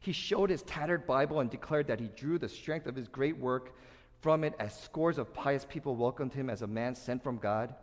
He 0.00 0.12
showed 0.12 0.50
his 0.50 0.62
tattered 0.62 1.06
Bible 1.06 1.40
and 1.40 1.50
declared 1.50 1.88
that 1.88 2.00
he 2.00 2.08
drew 2.08 2.38
the 2.38 2.48
strength 2.48 2.86
of 2.86 2.94
his 2.94 3.08
great 3.08 3.36
work 3.36 3.74
from 4.20 4.44
it 4.44 4.54
as 4.58 4.78
scores 4.78 5.18
of 5.18 5.34
pious 5.34 5.66
people 5.68 5.96
welcomed 5.96 6.32
him 6.32 6.50
as 6.50 6.62
a 6.62 6.66
man 6.66 6.94
sent 6.94 7.22
from 7.22 7.38
God. 7.38 7.74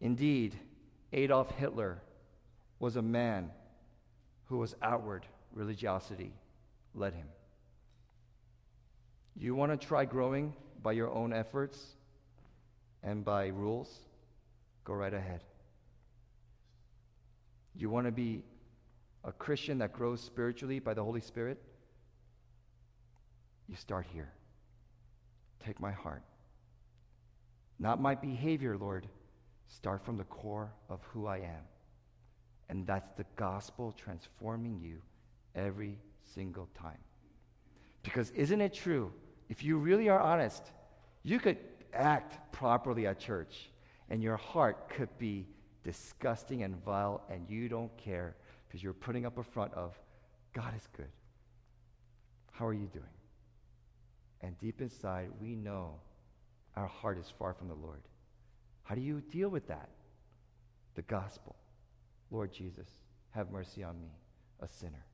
Indeed, 0.00 0.58
Adolf 1.12 1.50
Hitler 1.52 2.02
was 2.78 2.96
a 2.96 3.02
man 3.02 3.50
who 4.46 4.58
was 4.58 4.74
outward 4.82 5.26
religiosity 5.52 6.32
led 6.94 7.14
him. 7.14 7.26
You 9.36 9.54
want 9.54 9.72
to 9.72 9.86
try 9.86 10.04
growing 10.04 10.54
by 10.82 10.92
your 10.92 11.10
own 11.10 11.32
efforts 11.32 11.96
and 13.02 13.24
by 13.24 13.48
rules, 13.48 14.00
go 14.84 14.94
right 14.94 15.14
ahead. 15.14 15.42
You 17.74 17.88
want 17.88 18.06
to 18.06 18.12
be 18.12 18.44
a 19.24 19.32
Christian 19.32 19.78
that 19.78 19.92
grows 19.92 20.20
spiritually 20.20 20.78
by 20.78 20.94
the 20.94 21.04
Holy 21.04 21.20
Spirit? 21.20 21.62
You 23.68 23.76
start 23.76 24.06
here. 24.12 24.32
Take 25.64 25.80
my 25.80 25.92
heart. 25.92 26.22
Not 27.78 28.00
my 28.00 28.14
behavior, 28.14 28.76
Lord. 28.76 29.06
Start 29.68 30.04
from 30.04 30.16
the 30.16 30.24
core 30.24 30.72
of 30.88 31.02
who 31.04 31.26
I 31.26 31.38
am. 31.38 31.64
And 32.68 32.86
that's 32.86 33.10
the 33.16 33.26
gospel 33.36 33.92
transforming 33.92 34.80
you 34.80 35.00
every 35.54 35.98
single 36.34 36.68
time. 36.74 36.98
Because 38.02 38.30
isn't 38.30 38.60
it 38.60 38.74
true 38.74 39.12
if 39.48 39.62
you 39.62 39.76
really 39.76 40.08
are 40.08 40.20
honest, 40.20 40.62
you 41.22 41.38
could 41.38 41.58
act 41.92 42.52
properly 42.52 43.06
at 43.06 43.18
church, 43.18 43.70
and 44.08 44.22
your 44.22 44.36
heart 44.36 44.88
could 44.88 45.10
be 45.18 45.46
disgusting 45.84 46.62
and 46.62 46.82
vile, 46.84 47.22
and 47.30 47.48
you 47.50 47.68
don't 47.68 47.94
care 47.98 48.34
because 48.72 48.82
you're 48.82 48.94
putting 48.94 49.26
up 49.26 49.36
a 49.36 49.42
front 49.42 49.74
of, 49.74 49.94
God 50.54 50.72
is 50.74 50.88
good. 50.96 51.10
How 52.52 52.66
are 52.66 52.72
you 52.72 52.88
doing? 52.90 53.04
And 54.40 54.58
deep 54.58 54.80
inside, 54.80 55.28
we 55.42 55.54
know 55.54 55.96
our 56.74 56.86
heart 56.86 57.18
is 57.18 57.30
far 57.38 57.52
from 57.52 57.68
the 57.68 57.74
Lord. 57.74 58.00
How 58.84 58.94
do 58.94 59.02
you 59.02 59.20
deal 59.30 59.50
with 59.50 59.68
that? 59.68 59.90
The 60.94 61.02
gospel. 61.02 61.54
Lord 62.30 62.50
Jesus, 62.50 62.88
have 63.32 63.50
mercy 63.50 63.84
on 63.84 64.00
me, 64.00 64.08
a 64.60 64.68
sinner. 64.68 65.04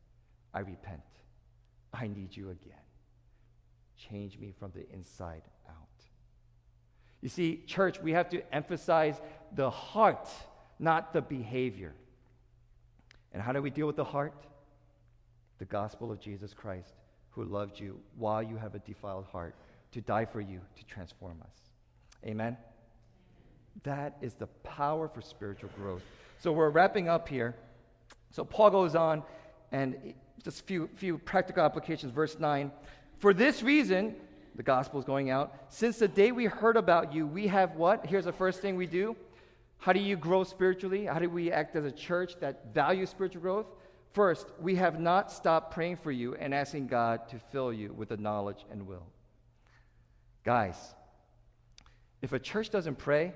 I 0.55 0.61
repent. 0.61 1.01
I 1.93 2.07
need 2.07 2.37
you 2.37 2.51
again. 2.51 2.79
Change 3.97 4.39
me 4.39 4.55
from 4.57 4.71
the 4.73 4.89
inside 4.95 5.43
out. 5.69 6.05
You 7.23 7.29
see, 7.29 7.65
church, 7.67 8.01
we 8.01 8.13
have 8.13 8.29
to 8.31 8.55
emphasize 8.55 9.21
the 9.53 9.69
heart, 9.69 10.29
not 10.79 11.13
the 11.13 11.23
behavior. 11.23 11.93
And 13.39 13.45
how 13.45 13.53
do 13.53 13.63
we 13.63 13.71
deal 13.71 13.87
with 13.87 13.95
the 13.95 14.03
heart? 14.03 14.35
The 15.59 15.65
gospel 15.65 16.11
of 16.11 16.19
Jesus 16.19 16.53
Christ, 16.53 16.95
who 17.31 17.45
loved 17.45 17.79
you 17.79 18.01
while 18.17 18.43
you 18.43 18.57
have 18.57 18.75
a 18.75 18.81
defiled 18.81 19.27
heart, 19.27 19.55
to 19.93 20.01
die 20.01 20.25
for 20.25 20.41
you, 20.41 20.61
to 20.75 20.85
transform 20.87 21.41
us. 21.43 21.55
Amen? 22.27 22.57
That 23.85 24.17
is 24.21 24.35
the 24.35 24.49
power 24.65 25.07
for 25.07 25.23
spiritual 25.23 25.71
growth. 25.77 26.03
So 26.41 26.51
we're 26.51 26.71
wrapping 26.71 27.09
up 27.09 27.29
here. 27.29 27.55
So 28.33 28.45
Paul 28.45 28.71
goes 28.71 28.97
on, 28.97 29.23
and 29.71 30.15
just 30.43 30.63
a 30.63 30.65
few, 30.65 30.91
few 30.97 31.17
practical 31.17 31.63
applications. 31.63 32.11
Verse 32.11 32.41
9 32.41 32.73
For 33.21 33.33
this 33.33 33.63
reason, 33.63 34.17
the 34.57 34.65
gospel 34.65 34.99
is 34.99 35.05
going 35.05 35.31
out, 35.31 35.55
since 35.69 36.01
the 36.01 36.09
day 36.09 36.33
we 36.33 36.47
heard 36.47 36.77
about 36.77 37.15
you, 37.15 37.25
we 37.25 37.47
have 37.47 37.77
what? 37.77 38.05
Here's 38.05 38.25
the 38.25 38.33
first 38.33 38.61
thing 38.61 38.75
we 38.75 38.89
do. 38.89 39.15
How 39.79 39.93
do 39.93 40.01
you 40.01 40.17
grow 40.17 40.45
spiritually? 40.45 41.07
How 41.07 41.19
do 41.19 41.31
we 41.31 41.53
act 41.53 41.77
as 41.77 41.85
a 41.85 41.93
church 41.93 42.35
that 42.41 42.75
values 42.75 43.11
spiritual 43.11 43.43
growth? 43.43 43.67
First, 44.13 44.47
we 44.61 44.75
have 44.77 44.99
not 44.99 45.31
stopped 45.31 45.73
praying 45.73 45.99
for 45.99 46.11
you 46.11 46.35
and 46.35 46.53
asking 46.53 46.89
God 46.89 47.29
to 47.29 47.39
fill 47.53 47.73
you 47.73 47.93
with 47.93 48.09
the 48.09 48.17
knowledge 48.17 48.65
and 48.71 48.87
will. 48.87 49.07
Guys, 50.45 50.77
if 52.23 52.33
a 52.33 52.39
church 52.39 52.71
doesn't 52.71 52.99
pray, 52.99 53.33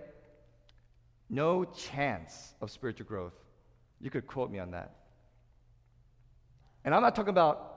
no 1.29 1.65
chance 1.65 2.55
of 2.61 2.71
spiritual 2.71 3.07
growth. 3.07 3.35
You 4.01 4.11
could 4.11 4.27
quote 4.27 4.51
me 4.51 4.59
on 4.59 4.73
that. 4.73 4.97
And 6.85 6.95
I'm 6.95 7.03
not 7.03 7.15
talking 7.15 7.31
about, 7.31 7.77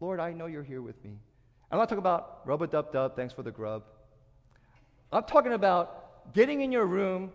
Lord, 0.00 0.20
I 0.20 0.32
know 0.32 0.46
you're 0.46 0.62
here 0.62 0.80
with 0.80 1.02
me. 1.04 1.18
I'm 1.70 1.78
not 1.78 1.88
talking 1.88 1.98
about 1.98 2.40
rub 2.46 2.62
a 2.62 2.66
dub 2.66 2.92
dub, 2.92 3.14
thanks 3.14 3.34
for 3.34 3.42
the 3.42 3.50
grub. 3.50 3.82
I'm 5.12 5.24
talking 5.24 5.52
about 5.52 6.32
getting 6.32 6.62
in 6.62 6.72
your 6.72 6.86
room, 6.86 7.32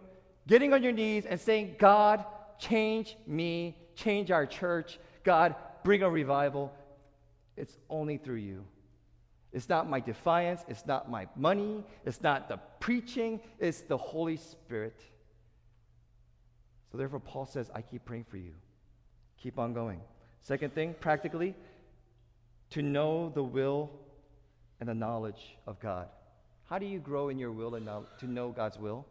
getting 0.47 0.73
on 0.73 0.83
your 0.83 0.91
knees, 0.91 1.25
and 1.25 1.39
saying, 1.39 1.75
God, 1.79 2.25
change 2.59 3.17
me, 3.27 3.77
change 3.95 4.31
our 4.31 4.45
church. 4.45 4.99
God, 5.23 5.55
bring 5.83 6.03
a 6.03 6.09
revival. 6.09 6.73
It's 7.55 7.77
only 7.89 8.17
through 8.17 8.35
you. 8.35 8.65
It's 9.51 9.69
not 9.69 9.87
my 9.87 9.99
defiance, 9.99 10.65
it's 10.67 10.87
not 10.87 11.11
my 11.11 11.27
money, 11.35 11.83
it's 12.05 12.21
not 12.23 12.49
the 12.49 12.57
preaching, 12.79 13.39
it's 13.59 13.81
the 13.81 13.97
Holy 13.97 14.35
Spirit. 14.35 14.99
So 16.91 16.97
therefore, 16.97 17.19
Paul 17.19 17.45
says, 17.45 17.69
I 17.73 17.81
keep 17.81 18.03
praying 18.03 18.25
for 18.29 18.37
you. 18.37 18.53
Keep 19.37 19.59
on 19.59 19.73
going. 19.73 20.01
Second 20.41 20.73
thing, 20.73 20.95
practically, 20.99 21.53
to 22.71 22.81
know 22.81 23.29
the 23.29 23.43
will 23.43 23.91
and 24.79 24.89
the 24.89 24.95
knowledge 24.95 25.55
of 25.67 25.79
God. 25.79 26.07
How 26.65 26.79
do 26.79 26.87
you 26.87 26.99
grow 26.99 27.29
in 27.29 27.37
your 27.37 27.51
will 27.51 27.75
and 27.75 27.85
know, 27.85 28.05
to 28.19 28.25
know 28.25 28.49
God's 28.49 28.79
will? 28.79 29.05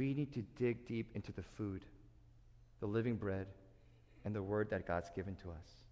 We 0.00 0.14
need 0.14 0.32
to 0.32 0.42
dig 0.58 0.86
deep 0.86 1.10
into 1.14 1.30
the 1.30 1.42
food, 1.42 1.84
the 2.80 2.86
living 2.86 3.16
bread, 3.16 3.46
and 4.24 4.34
the 4.34 4.42
word 4.42 4.70
that 4.70 4.86
God's 4.86 5.10
given 5.14 5.36
to 5.42 5.50
us. 5.50 5.84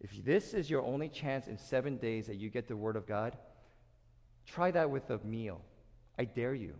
If 0.00 0.24
this 0.24 0.54
is 0.54 0.70
your 0.70 0.82
only 0.82 1.08
chance 1.08 1.48
in 1.48 1.58
seven 1.58 1.96
days 1.96 2.28
that 2.28 2.36
you 2.36 2.50
get 2.50 2.68
the 2.68 2.76
word 2.76 2.94
of 2.94 3.04
God, 3.04 3.36
try 4.46 4.70
that 4.70 4.88
with 4.88 5.10
a 5.10 5.18
meal. 5.24 5.60
I 6.16 6.24
dare 6.24 6.54
you. 6.54 6.74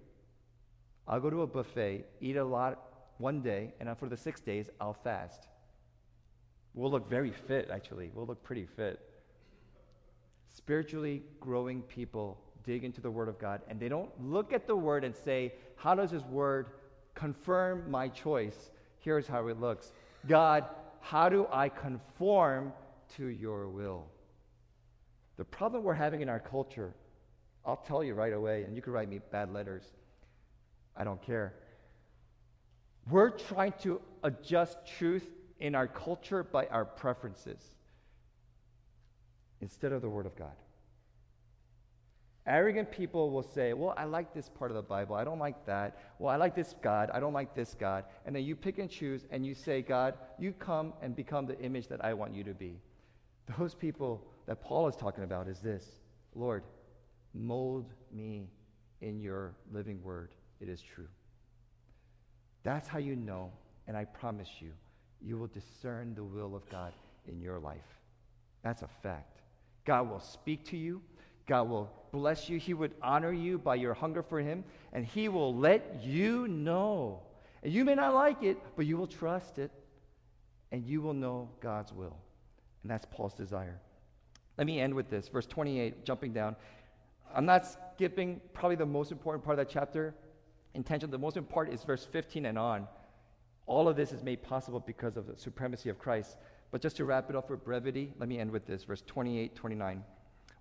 I'll 1.08 1.18
go 1.18 1.30
to 1.30 1.42
a 1.42 1.48
buffet, 1.48 2.04
eat 2.20 2.36
a 2.36 2.44
lot 2.44 2.78
one 3.18 3.40
day, 3.40 3.74
and 3.80 3.88
for 3.98 4.08
the 4.08 4.16
six 4.16 4.40
days, 4.40 4.70
I'll 4.80 4.94
fast. 4.94 5.48
We'll 6.74 6.92
look 6.92 7.10
very 7.10 7.32
fit, 7.32 7.70
actually. 7.72 8.12
We'll 8.14 8.26
look 8.26 8.44
pretty 8.44 8.66
fit. 8.66 9.00
Spiritually 10.48 11.24
growing 11.40 11.82
people 11.82 12.38
dig 12.64 12.84
into 12.84 13.00
the 13.00 13.10
Word 13.10 13.28
of 13.28 13.38
God, 13.40 13.62
and 13.68 13.80
they 13.80 13.88
don't 13.88 14.10
look 14.20 14.52
at 14.52 14.68
the 14.68 14.76
Word 14.76 15.02
and 15.02 15.14
say, 15.14 15.54
How 15.82 15.96
does 15.96 16.12
this 16.12 16.22
Word 16.22 16.66
confirm 17.16 17.90
my 17.90 18.06
choice? 18.06 18.70
Here's 19.00 19.26
how 19.26 19.48
it 19.48 19.58
looks 19.58 19.90
God, 20.28 20.64
how 21.00 21.28
do 21.28 21.48
I 21.50 21.68
conform 21.70 22.72
to 23.16 23.26
your 23.26 23.66
will? 23.66 24.06
The 25.38 25.44
problem 25.44 25.82
we're 25.82 25.94
having 25.94 26.20
in 26.20 26.28
our 26.28 26.38
culture, 26.38 26.94
I'll 27.66 27.82
tell 27.84 28.04
you 28.04 28.14
right 28.14 28.32
away, 28.32 28.62
and 28.62 28.76
you 28.76 28.82
can 28.82 28.92
write 28.92 29.08
me 29.08 29.18
bad 29.32 29.52
letters. 29.52 29.82
I 30.96 31.02
don't 31.02 31.20
care. 31.20 31.52
We're 33.10 33.30
trying 33.30 33.74
to 33.80 34.00
adjust 34.22 34.78
truth 34.86 35.26
in 35.58 35.74
our 35.74 35.88
culture 35.88 36.44
by 36.44 36.66
our 36.66 36.84
preferences 36.84 37.60
instead 39.60 39.90
of 39.90 40.00
the 40.00 40.08
Word 40.08 40.26
of 40.26 40.36
God. 40.36 40.54
Arrogant 42.46 42.90
people 42.90 43.30
will 43.30 43.42
say, 43.42 43.72
Well, 43.72 43.94
I 43.96 44.04
like 44.04 44.34
this 44.34 44.48
part 44.48 44.70
of 44.70 44.74
the 44.76 44.82
Bible. 44.82 45.14
I 45.14 45.22
don't 45.22 45.38
like 45.38 45.64
that. 45.66 45.98
Well, 46.18 46.32
I 46.32 46.36
like 46.36 46.56
this 46.56 46.74
God. 46.82 47.10
I 47.14 47.20
don't 47.20 47.32
like 47.32 47.54
this 47.54 47.76
God. 47.78 48.04
And 48.26 48.34
then 48.34 48.42
you 48.44 48.56
pick 48.56 48.78
and 48.78 48.90
choose 48.90 49.24
and 49.30 49.46
you 49.46 49.54
say, 49.54 49.80
God, 49.80 50.14
you 50.38 50.52
come 50.52 50.92
and 51.02 51.14
become 51.14 51.46
the 51.46 51.58
image 51.60 51.86
that 51.88 52.04
I 52.04 52.14
want 52.14 52.34
you 52.34 52.42
to 52.44 52.54
be. 52.54 52.80
Those 53.58 53.74
people 53.74 54.26
that 54.46 54.60
Paul 54.60 54.88
is 54.88 54.96
talking 54.96 55.24
about 55.24 55.46
is 55.46 55.60
this 55.60 55.84
Lord, 56.34 56.64
mold 57.34 57.92
me 58.12 58.48
in 59.00 59.20
your 59.20 59.54
living 59.72 60.02
word. 60.02 60.30
It 60.60 60.68
is 60.68 60.80
true. 60.80 61.08
That's 62.64 62.88
how 62.88 62.98
you 62.98 63.16
know, 63.16 63.50
and 63.86 63.96
I 63.96 64.04
promise 64.04 64.48
you, 64.60 64.72
you 65.20 65.36
will 65.36 65.48
discern 65.48 66.14
the 66.14 66.24
will 66.24 66.54
of 66.54 66.68
God 66.70 66.92
in 67.26 67.40
your 67.40 67.58
life. 67.58 68.00
That's 68.62 68.82
a 68.82 68.88
fact. 69.02 69.40
God 69.84 70.08
will 70.08 70.20
speak 70.20 70.64
to 70.66 70.76
you. 70.76 71.02
God 71.46 71.68
will 71.68 71.90
bless 72.12 72.48
you. 72.48 72.58
He 72.58 72.74
would 72.74 72.94
honor 73.02 73.32
you 73.32 73.58
by 73.58 73.74
your 73.74 73.94
hunger 73.94 74.22
for 74.22 74.40
Him, 74.40 74.64
and 74.92 75.04
He 75.04 75.28
will 75.28 75.54
let 75.54 76.02
you 76.02 76.46
know. 76.48 77.20
And 77.62 77.72
you 77.72 77.84
may 77.84 77.94
not 77.94 78.14
like 78.14 78.42
it, 78.42 78.58
but 78.76 78.86
you 78.86 78.96
will 78.96 79.06
trust 79.06 79.58
it, 79.58 79.70
and 80.70 80.84
you 80.84 81.00
will 81.00 81.14
know 81.14 81.48
God's 81.60 81.92
will. 81.92 82.16
And 82.82 82.90
that's 82.90 83.06
Paul's 83.10 83.34
desire. 83.34 83.80
Let 84.58 84.66
me 84.66 84.80
end 84.80 84.94
with 84.94 85.10
this. 85.10 85.28
Verse 85.28 85.46
28, 85.46 86.04
jumping 86.04 86.32
down. 86.32 86.56
I'm 87.34 87.46
not 87.46 87.66
skipping 87.66 88.40
probably 88.52 88.76
the 88.76 88.86
most 88.86 89.10
important 89.12 89.44
part 89.44 89.58
of 89.58 89.66
that 89.66 89.72
chapter. 89.72 90.14
Intention, 90.74 91.10
the 91.10 91.18
most 91.18 91.36
important 91.36 91.54
part 91.54 91.72
is 91.72 91.84
verse 91.84 92.04
15 92.04 92.46
and 92.46 92.58
on. 92.58 92.86
All 93.66 93.88
of 93.88 93.96
this 93.96 94.12
is 94.12 94.22
made 94.22 94.42
possible 94.42 94.80
because 94.80 95.16
of 95.16 95.26
the 95.26 95.36
supremacy 95.36 95.88
of 95.88 95.98
Christ. 95.98 96.36
But 96.70 96.80
just 96.80 96.96
to 96.96 97.04
wrap 97.04 97.30
it 97.30 97.36
up 97.36 97.46
for 97.46 97.56
brevity, 97.56 98.12
let 98.18 98.28
me 98.28 98.38
end 98.38 98.50
with 98.50 98.66
this 98.66 98.84
verse 98.84 99.02
28, 99.06 99.54
29. 99.54 100.02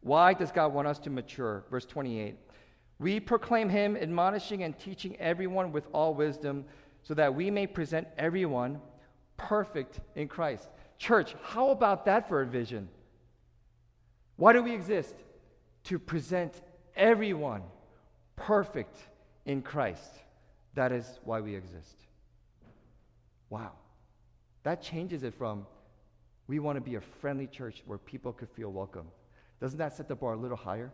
Why 0.02 0.34
does 0.34 0.52
God 0.52 0.74
want 0.74 0.88
us 0.88 1.00
to 1.00 1.10
mature? 1.10 1.64
Verse 1.70 1.86
28. 1.86 2.36
We 3.00 3.20
proclaim 3.20 3.70
him, 3.70 3.96
admonishing 3.96 4.64
and 4.64 4.78
teaching 4.78 5.16
everyone 5.20 5.72
with 5.72 5.88
all 5.92 6.14
wisdom, 6.14 6.66
so 7.04 7.14
that 7.16 7.34
we 7.34 7.50
may 7.50 7.66
present 7.66 8.08
everyone 8.18 8.80
perfect 9.38 10.00
in 10.16 10.28
Christ. 10.28 10.68
Church, 11.00 11.36
how 11.42 11.72
about 11.72 12.06
that 12.06 12.30
for 12.30 12.42
a 12.42 12.46
vision? 12.46 12.90
Why 14.36 14.54
do 14.54 14.62
we 14.62 14.74
exist? 14.74 15.16
To 15.86 15.98
present 15.98 16.62
everyone 16.96 17.64
perfect 18.36 18.98
in 19.46 19.62
Christ. 19.62 20.12
That 20.76 20.92
is 20.92 21.20
why 21.24 21.42
we 21.42 21.56
exist. 21.56 21.96
Wow. 23.50 23.72
That 24.64 24.82
changes 24.82 25.24
it 25.24 25.34
from 25.34 25.66
we 26.48 26.60
want 26.60 26.76
to 26.76 26.82
be 26.82 26.96
a 26.96 27.02
friendly 27.02 27.48
church 27.48 27.82
where 27.86 27.98
people 27.98 28.34
could 28.34 28.50
feel 28.50 28.72
welcome. 28.72 29.08
Doesn't 29.62 29.78
that 29.78 29.96
set 29.96 30.08
the 30.08 30.16
bar 30.16 30.34
a 30.34 30.38
little 30.38 30.58
higher? 30.58 30.92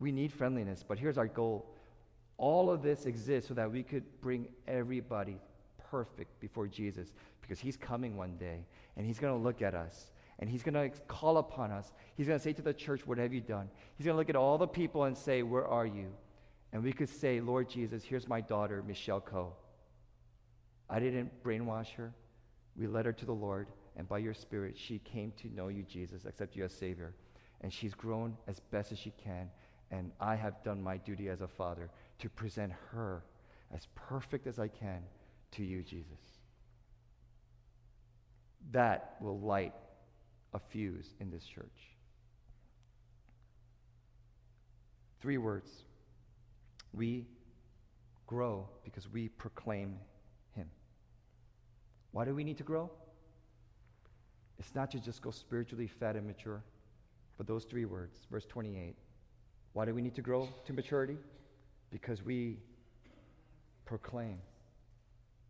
We 0.00 0.10
need 0.10 0.32
friendliness, 0.32 0.84
but 0.86 0.98
here's 0.98 1.18
our 1.18 1.28
goal. 1.28 1.70
All 2.36 2.70
of 2.70 2.82
this 2.82 3.06
exists 3.06 3.48
so 3.48 3.54
that 3.54 3.70
we 3.70 3.82
could 3.82 4.02
bring 4.20 4.48
everybody 4.66 5.38
perfect 5.90 6.40
before 6.40 6.66
Jesus 6.66 7.12
because 7.40 7.60
he's 7.60 7.76
coming 7.76 8.16
one 8.16 8.36
day 8.36 8.66
and 8.96 9.06
he's 9.06 9.18
going 9.18 9.32
to 9.32 9.40
look 9.40 9.62
at 9.62 9.74
us 9.74 10.10
and 10.40 10.50
he's 10.50 10.62
going 10.62 10.74
to 10.74 10.98
call 11.02 11.38
upon 11.38 11.70
us. 11.70 11.92
He's 12.16 12.26
going 12.26 12.38
to 12.38 12.42
say 12.42 12.52
to 12.54 12.62
the 12.62 12.74
church, 12.74 13.06
What 13.06 13.18
have 13.18 13.32
you 13.32 13.40
done? 13.40 13.68
He's 13.96 14.06
going 14.06 14.14
to 14.14 14.18
look 14.18 14.30
at 14.30 14.36
all 14.36 14.58
the 14.58 14.66
people 14.66 15.04
and 15.04 15.16
say, 15.16 15.42
Where 15.42 15.66
are 15.66 15.86
you? 15.86 16.08
And 16.72 16.82
we 16.82 16.92
could 16.92 17.08
say, 17.08 17.40
Lord 17.40 17.68
Jesus, 17.68 18.02
here's 18.02 18.26
my 18.26 18.40
daughter, 18.40 18.82
Michelle 18.84 19.20
Coe. 19.20 19.52
I 20.90 20.98
didn't 20.98 21.44
brainwash 21.44 21.92
her. 21.92 22.12
We 22.76 22.88
led 22.88 23.06
her 23.06 23.12
to 23.12 23.24
the 23.24 23.32
Lord, 23.32 23.68
and 23.96 24.08
by 24.08 24.18
your 24.18 24.34
Spirit, 24.34 24.76
she 24.76 24.98
came 24.98 25.32
to 25.36 25.54
know 25.54 25.68
you, 25.68 25.84
Jesus, 25.84 26.24
accept 26.24 26.56
you 26.56 26.64
as 26.64 26.72
Savior. 26.72 27.14
And 27.60 27.72
she's 27.72 27.94
grown 27.94 28.36
as 28.48 28.60
best 28.60 28.92
as 28.92 28.98
she 28.98 29.12
can. 29.22 29.48
And 29.90 30.10
I 30.20 30.34
have 30.34 30.62
done 30.64 30.82
my 30.82 30.96
duty 30.96 31.28
as 31.28 31.40
a 31.40 31.48
father 31.48 31.90
to 32.18 32.28
present 32.28 32.72
her 32.90 33.22
as 33.72 33.86
perfect 33.94 34.46
as 34.46 34.58
I 34.58 34.68
can 34.68 35.02
to 35.52 35.64
you, 35.64 35.82
Jesus. 35.82 36.18
That 38.72 39.16
will 39.20 39.38
light 39.38 39.74
a 40.52 40.58
fuse 40.58 41.14
in 41.20 41.30
this 41.30 41.44
church. 41.44 41.66
Three 45.20 45.38
words 45.38 45.70
We 46.92 47.26
grow 48.26 48.68
because 48.84 49.08
we 49.08 49.28
proclaim 49.28 49.98
Him. 50.52 50.68
Why 52.10 52.24
do 52.24 52.34
we 52.34 52.44
need 52.44 52.58
to 52.58 52.64
grow? 52.64 52.90
It's 54.58 54.74
not 54.74 54.90
to 54.92 55.00
just 55.00 55.22
go 55.22 55.30
spiritually 55.30 55.86
fed 55.86 56.16
and 56.16 56.26
mature, 56.26 56.62
but 57.36 57.46
those 57.46 57.64
three 57.64 57.84
words, 57.84 58.18
verse 58.30 58.44
28. 58.46 58.96
Why 59.72 59.84
do 59.84 59.94
we 59.94 60.02
need 60.02 60.14
to 60.14 60.22
grow 60.22 60.48
to 60.66 60.72
maturity? 60.72 61.16
Because 61.90 62.22
we 62.22 62.58
proclaim 63.84 64.38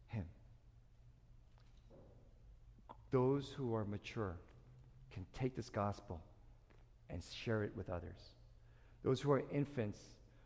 Him. 0.08 0.24
Those 3.10 3.52
who 3.56 3.74
are 3.74 3.84
mature 3.84 4.36
can 5.12 5.26
take 5.34 5.54
this 5.54 5.68
gospel 5.68 6.20
and 7.10 7.22
share 7.22 7.62
it 7.62 7.72
with 7.76 7.90
others. 7.90 8.32
Those 9.02 9.20
who 9.20 9.30
are 9.32 9.42
infants, 9.52 10.00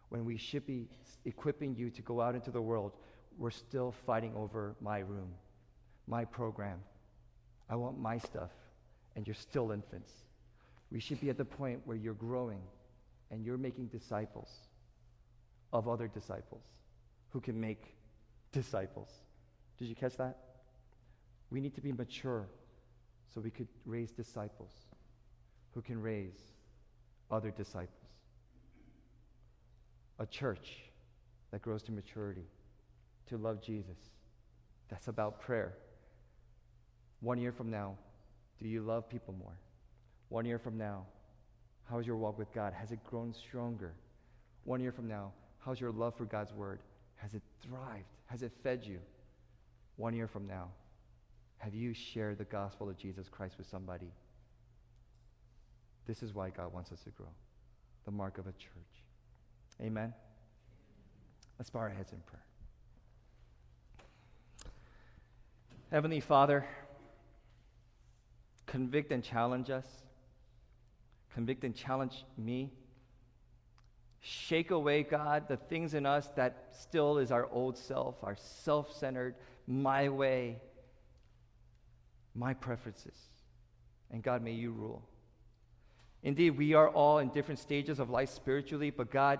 when 0.08 0.24
we 0.24 0.36
should 0.36 0.66
be 0.66 0.88
equipping 1.24 1.76
you 1.76 1.90
to 1.90 2.02
go 2.02 2.20
out 2.20 2.34
into 2.34 2.50
the 2.50 2.60
world, 2.60 2.92
we're 3.38 3.50
still 3.50 3.94
fighting 4.04 4.34
over 4.36 4.74
my 4.80 4.98
room, 4.98 5.32
my 6.08 6.24
program. 6.24 6.80
I 7.70 7.76
want 7.76 7.98
my 7.98 8.18
stuff, 8.18 8.50
and 9.14 9.26
you're 9.26 9.34
still 9.34 9.72
infants. 9.72 10.10
We 10.90 11.00
should 11.00 11.20
be 11.20 11.28
at 11.30 11.36
the 11.36 11.44
point 11.44 11.80
where 11.84 11.96
you're 11.96 12.14
growing 12.14 12.62
and 13.30 13.44
you're 13.44 13.58
making 13.58 13.88
disciples 13.88 14.48
of 15.72 15.86
other 15.86 16.08
disciples 16.08 16.64
who 17.30 17.40
can 17.40 17.60
make 17.60 17.94
disciples. 18.52 19.10
Did 19.78 19.88
you 19.88 19.94
catch 19.94 20.16
that? 20.16 20.38
We 21.50 21.60
need 21.60 21.74
to 21.74 21.80
be 21.80 21.92
mature 21.92 22.48
so 23.32 23.40
we 23.40 23.50
could 23.50 23.68
raise 23.84 24.10
disciples 24.10 24.72
who 25.74 25.82
can 25.82 26.00
raise 26.00 26.38
other 27.30 27.50
disciples. 27.50 27.90
A 30.18 30.26
church 30.26 30.84
that 31.50 31.62
grows 31.62 31.82
to 31.84 31.92
maturity, 31.92 32.46
to 33.28 33.36
love 33.36 33.62
Jesus. 33.62 33.98
That's 34.88 35.08
about 35.08 35.40
prayer. 35.40 35.74
One 37.20 37.38
year 37.38 37.52
from 37.52 37.70
now, 37.70 37.96
do 38.60 38.68
you 38.68 38.82
love 38.82 39.08
people 39.08 39.34
more? 39.38 39.58
One 40.28 40.44
year 40.44 40.58
from 40.58 40.76
now, 40.76 41.06
how's 41.88 42.06
your 42.06 42.16
walk 42.16 42.38
with 42.38 42.52
God? 42.52 42.72
Has 42.72 42.92
it 42.92 43.02
grown 43.04 43.32
stronger? 43.32 43.94
One 44.64 44.80
year 44.80 44.92
from 44.92 45.08
now, 45.08 45.32
how's 45.58 45.80
your 45.80 45.90
love 45.90 46.14
for 46.16 46.24
God's 46.24 46.52
word? 46.52 46.80
Has 47.16 47.34
it 47.34 47.42
thrived? 47.62 48.04
Has 48.26 48.42
it 48.42 48.52
fed 48.62 48.84
you? 48.84 48.98
One 49.96 50.14
year 50.14 50.28
from 50.28 50.46
now, 50.46 50.68
have 51.58 51.74
you 51.74 51.92
shared 51.92 52.38
the 52.38 52.44
gospel 52.44 52.88
of 52.88 52.96
Jesus 52.96 53.28
Christ 53.28 53.56
with 53.58 53.66
somebody? 53.66 54.12
This 56.06 56.22
is 56.22 56.32
why 56.32 56.50
God 56.50 56.72
wants 56.72 56.92
us 56.92 57.00
to 57.02 57.10
grow. 57.10 57.28
The 58.04 58.10
mark 58.10 58.38
of 58.38 58.46
a 58.46 58.52
church. 58.52 59.04
Amen. 59.82 60.14
Let's 61.58 61.70
bow 61.70 61.80
our 61.80 61.88
heads 61.88 62.12
in 62.12 62.20
prayer. 62.20 62.44
Heavenly 65.90 66.20
Father, 66.20 66.64
convict 68.68 69.10
and 69.10 69.24
challenge 69.24 69.70
us. 69.70 69.86
Convict 71.34 71.64
and 71.64 71.74
challenge 71.74 72.24
me. 72.36 72.70
Shake 74.20 74.70
away, 74.70 75.02
God, 75.02 75.48
the 75.48 75.56
things 75.56 75.94
in 75.94 76.06
us 76.06 76.28
that 76.36 76.68
still 76.72 77.18
is 77.18 77.32
our 77.32 77.48
old 77.50 77.76
self, 77.76 78.16
our 78.22 78.36
self 78.36 78.96
centered, 78.96 79.34
my 79.66 80.08
way, 80.08 80.60
my 82.34 82.54
preferences. 82.54 83.16
And 84.10 84.22
God, 84.22 84.42
may 84.42 84.52
you 84.52 84.72
rule. 84.72 85.02
Indeed, 86.22 86.50
we 86.58 86.74
are 86.74 86.88
all 86.88 87.18
in 87.18 87.28
different 87.28 87.60
stages 87.60 88.00
of 88.00 88.10
life 88.10 88.30
spiritually, 88.30 88.90
but 88.90 89.10
God, 89.10 89.38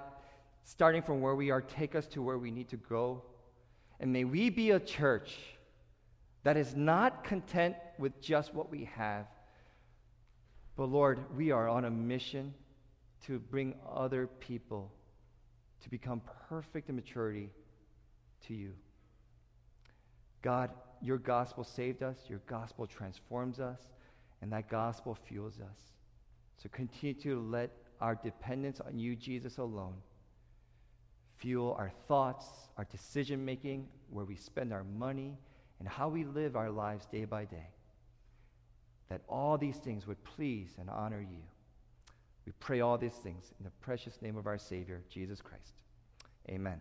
starting 0.65 1.03
from 1.03 1.21
where 1.21 1.35
we 1.35 1.51
are, 1.51 1.61
take 1.61 1.95
us 1.95 2.07
to 2.09 2.23
where 2.23 2.39
we 2.39 2.51
need 2.51 2.69
to 2.69 2.77
go. 2.77 3.23
And 3.99 4.13
may 4.13 4.25
we 4.25 4.49
be 4.51 4.71
a 4.71 4.79
church 4.79 5.37
that 6.45 6.57
is 6.57 6.75
not 6.75 7.25
content 7.25 7.77
with 7.99 8.21
just 8.21 8.55
what 8.55 8.71
we 8.71 8.85
have, 8.97 9.27
but 10.77 10.89
Lord, 10.89 11.19
we 11.37 11.51
are 11.51 11.69
on 11.69 11.85
a 11.85 11.91
mission 11.91 12.55
to 13.27 13.39
bring 13.39 13.75
other 13.91 14.27
people 14.27 14.93
to 15.83 15.91
become 15.91 16.21
perfect 16.49 16.89
in 16.89 16.97
maturity 16.97 17.51
to 18.47 18.55
you. 18.55 18.73
God, 20.43 20.71
your 21.03 21.19
gospel 21.19 21.65
saved 21.65 22.03
us, 22.03 22.17
your 22.29 22.41
gospel 22.47 22.87
transforms 22.87 23.59
us, 23.59 23.81
and 24.41 24.53
that 24.53 24.69
gospel 24.69 25.17
fuels 25.27 25.59
us. 25.61 25.79
So 26.63 26.69
continue 26.71 27.15
to 27.23 27.41
let 27.41 27.71
our 28.01 28.15
dependence 28.15 28.81
on 28.81 28.99
you, 28.99 29.17
Jesus 29.17 29.59
alone, 29.59 29.95
fuel 31.37 31.75
our 31.79 31.91
thoughts, 32.07 32.47
our 32.77 32.85
decision 32.85 33.45
making, 33.45 33.89
where 34.11 34.25
we 34.25 34.37
spend 34.37 34.73
our 34.73 34.85
money, 34.85 35.37
and 35.79 35.89
how 35.89 36.09
we 36.09 36.25
live 36.25 36.57
our 36.57 36.71
lives 36.71 37.07
day 37.07 37.25
by 37.25 37.45
day. 37.45 37.69
That 39.09 39.23
all 39.29 39.57
these 39.57 39.77
things 39.77 40.07
would 40.07 40.23
please 40.25 40.75
and 40.79 40.91
honor 40.91 41.21
you. 41.21 41.43
We 42.45 42.53
pray 42.61 42.81
all 42.81 42.99
these 42.99 43.15
things 43.15 43.53
in 43.59 43.65
the 43.65 43.71
precious 43.81 44.21
name 44.21 44.37
of 44.37 44.47
our 44.47 44.59
Savior, 44.59 45.03
Jesus 45.11 45.41
Christ. 45.41 45.75
Amen. 46.49 46.81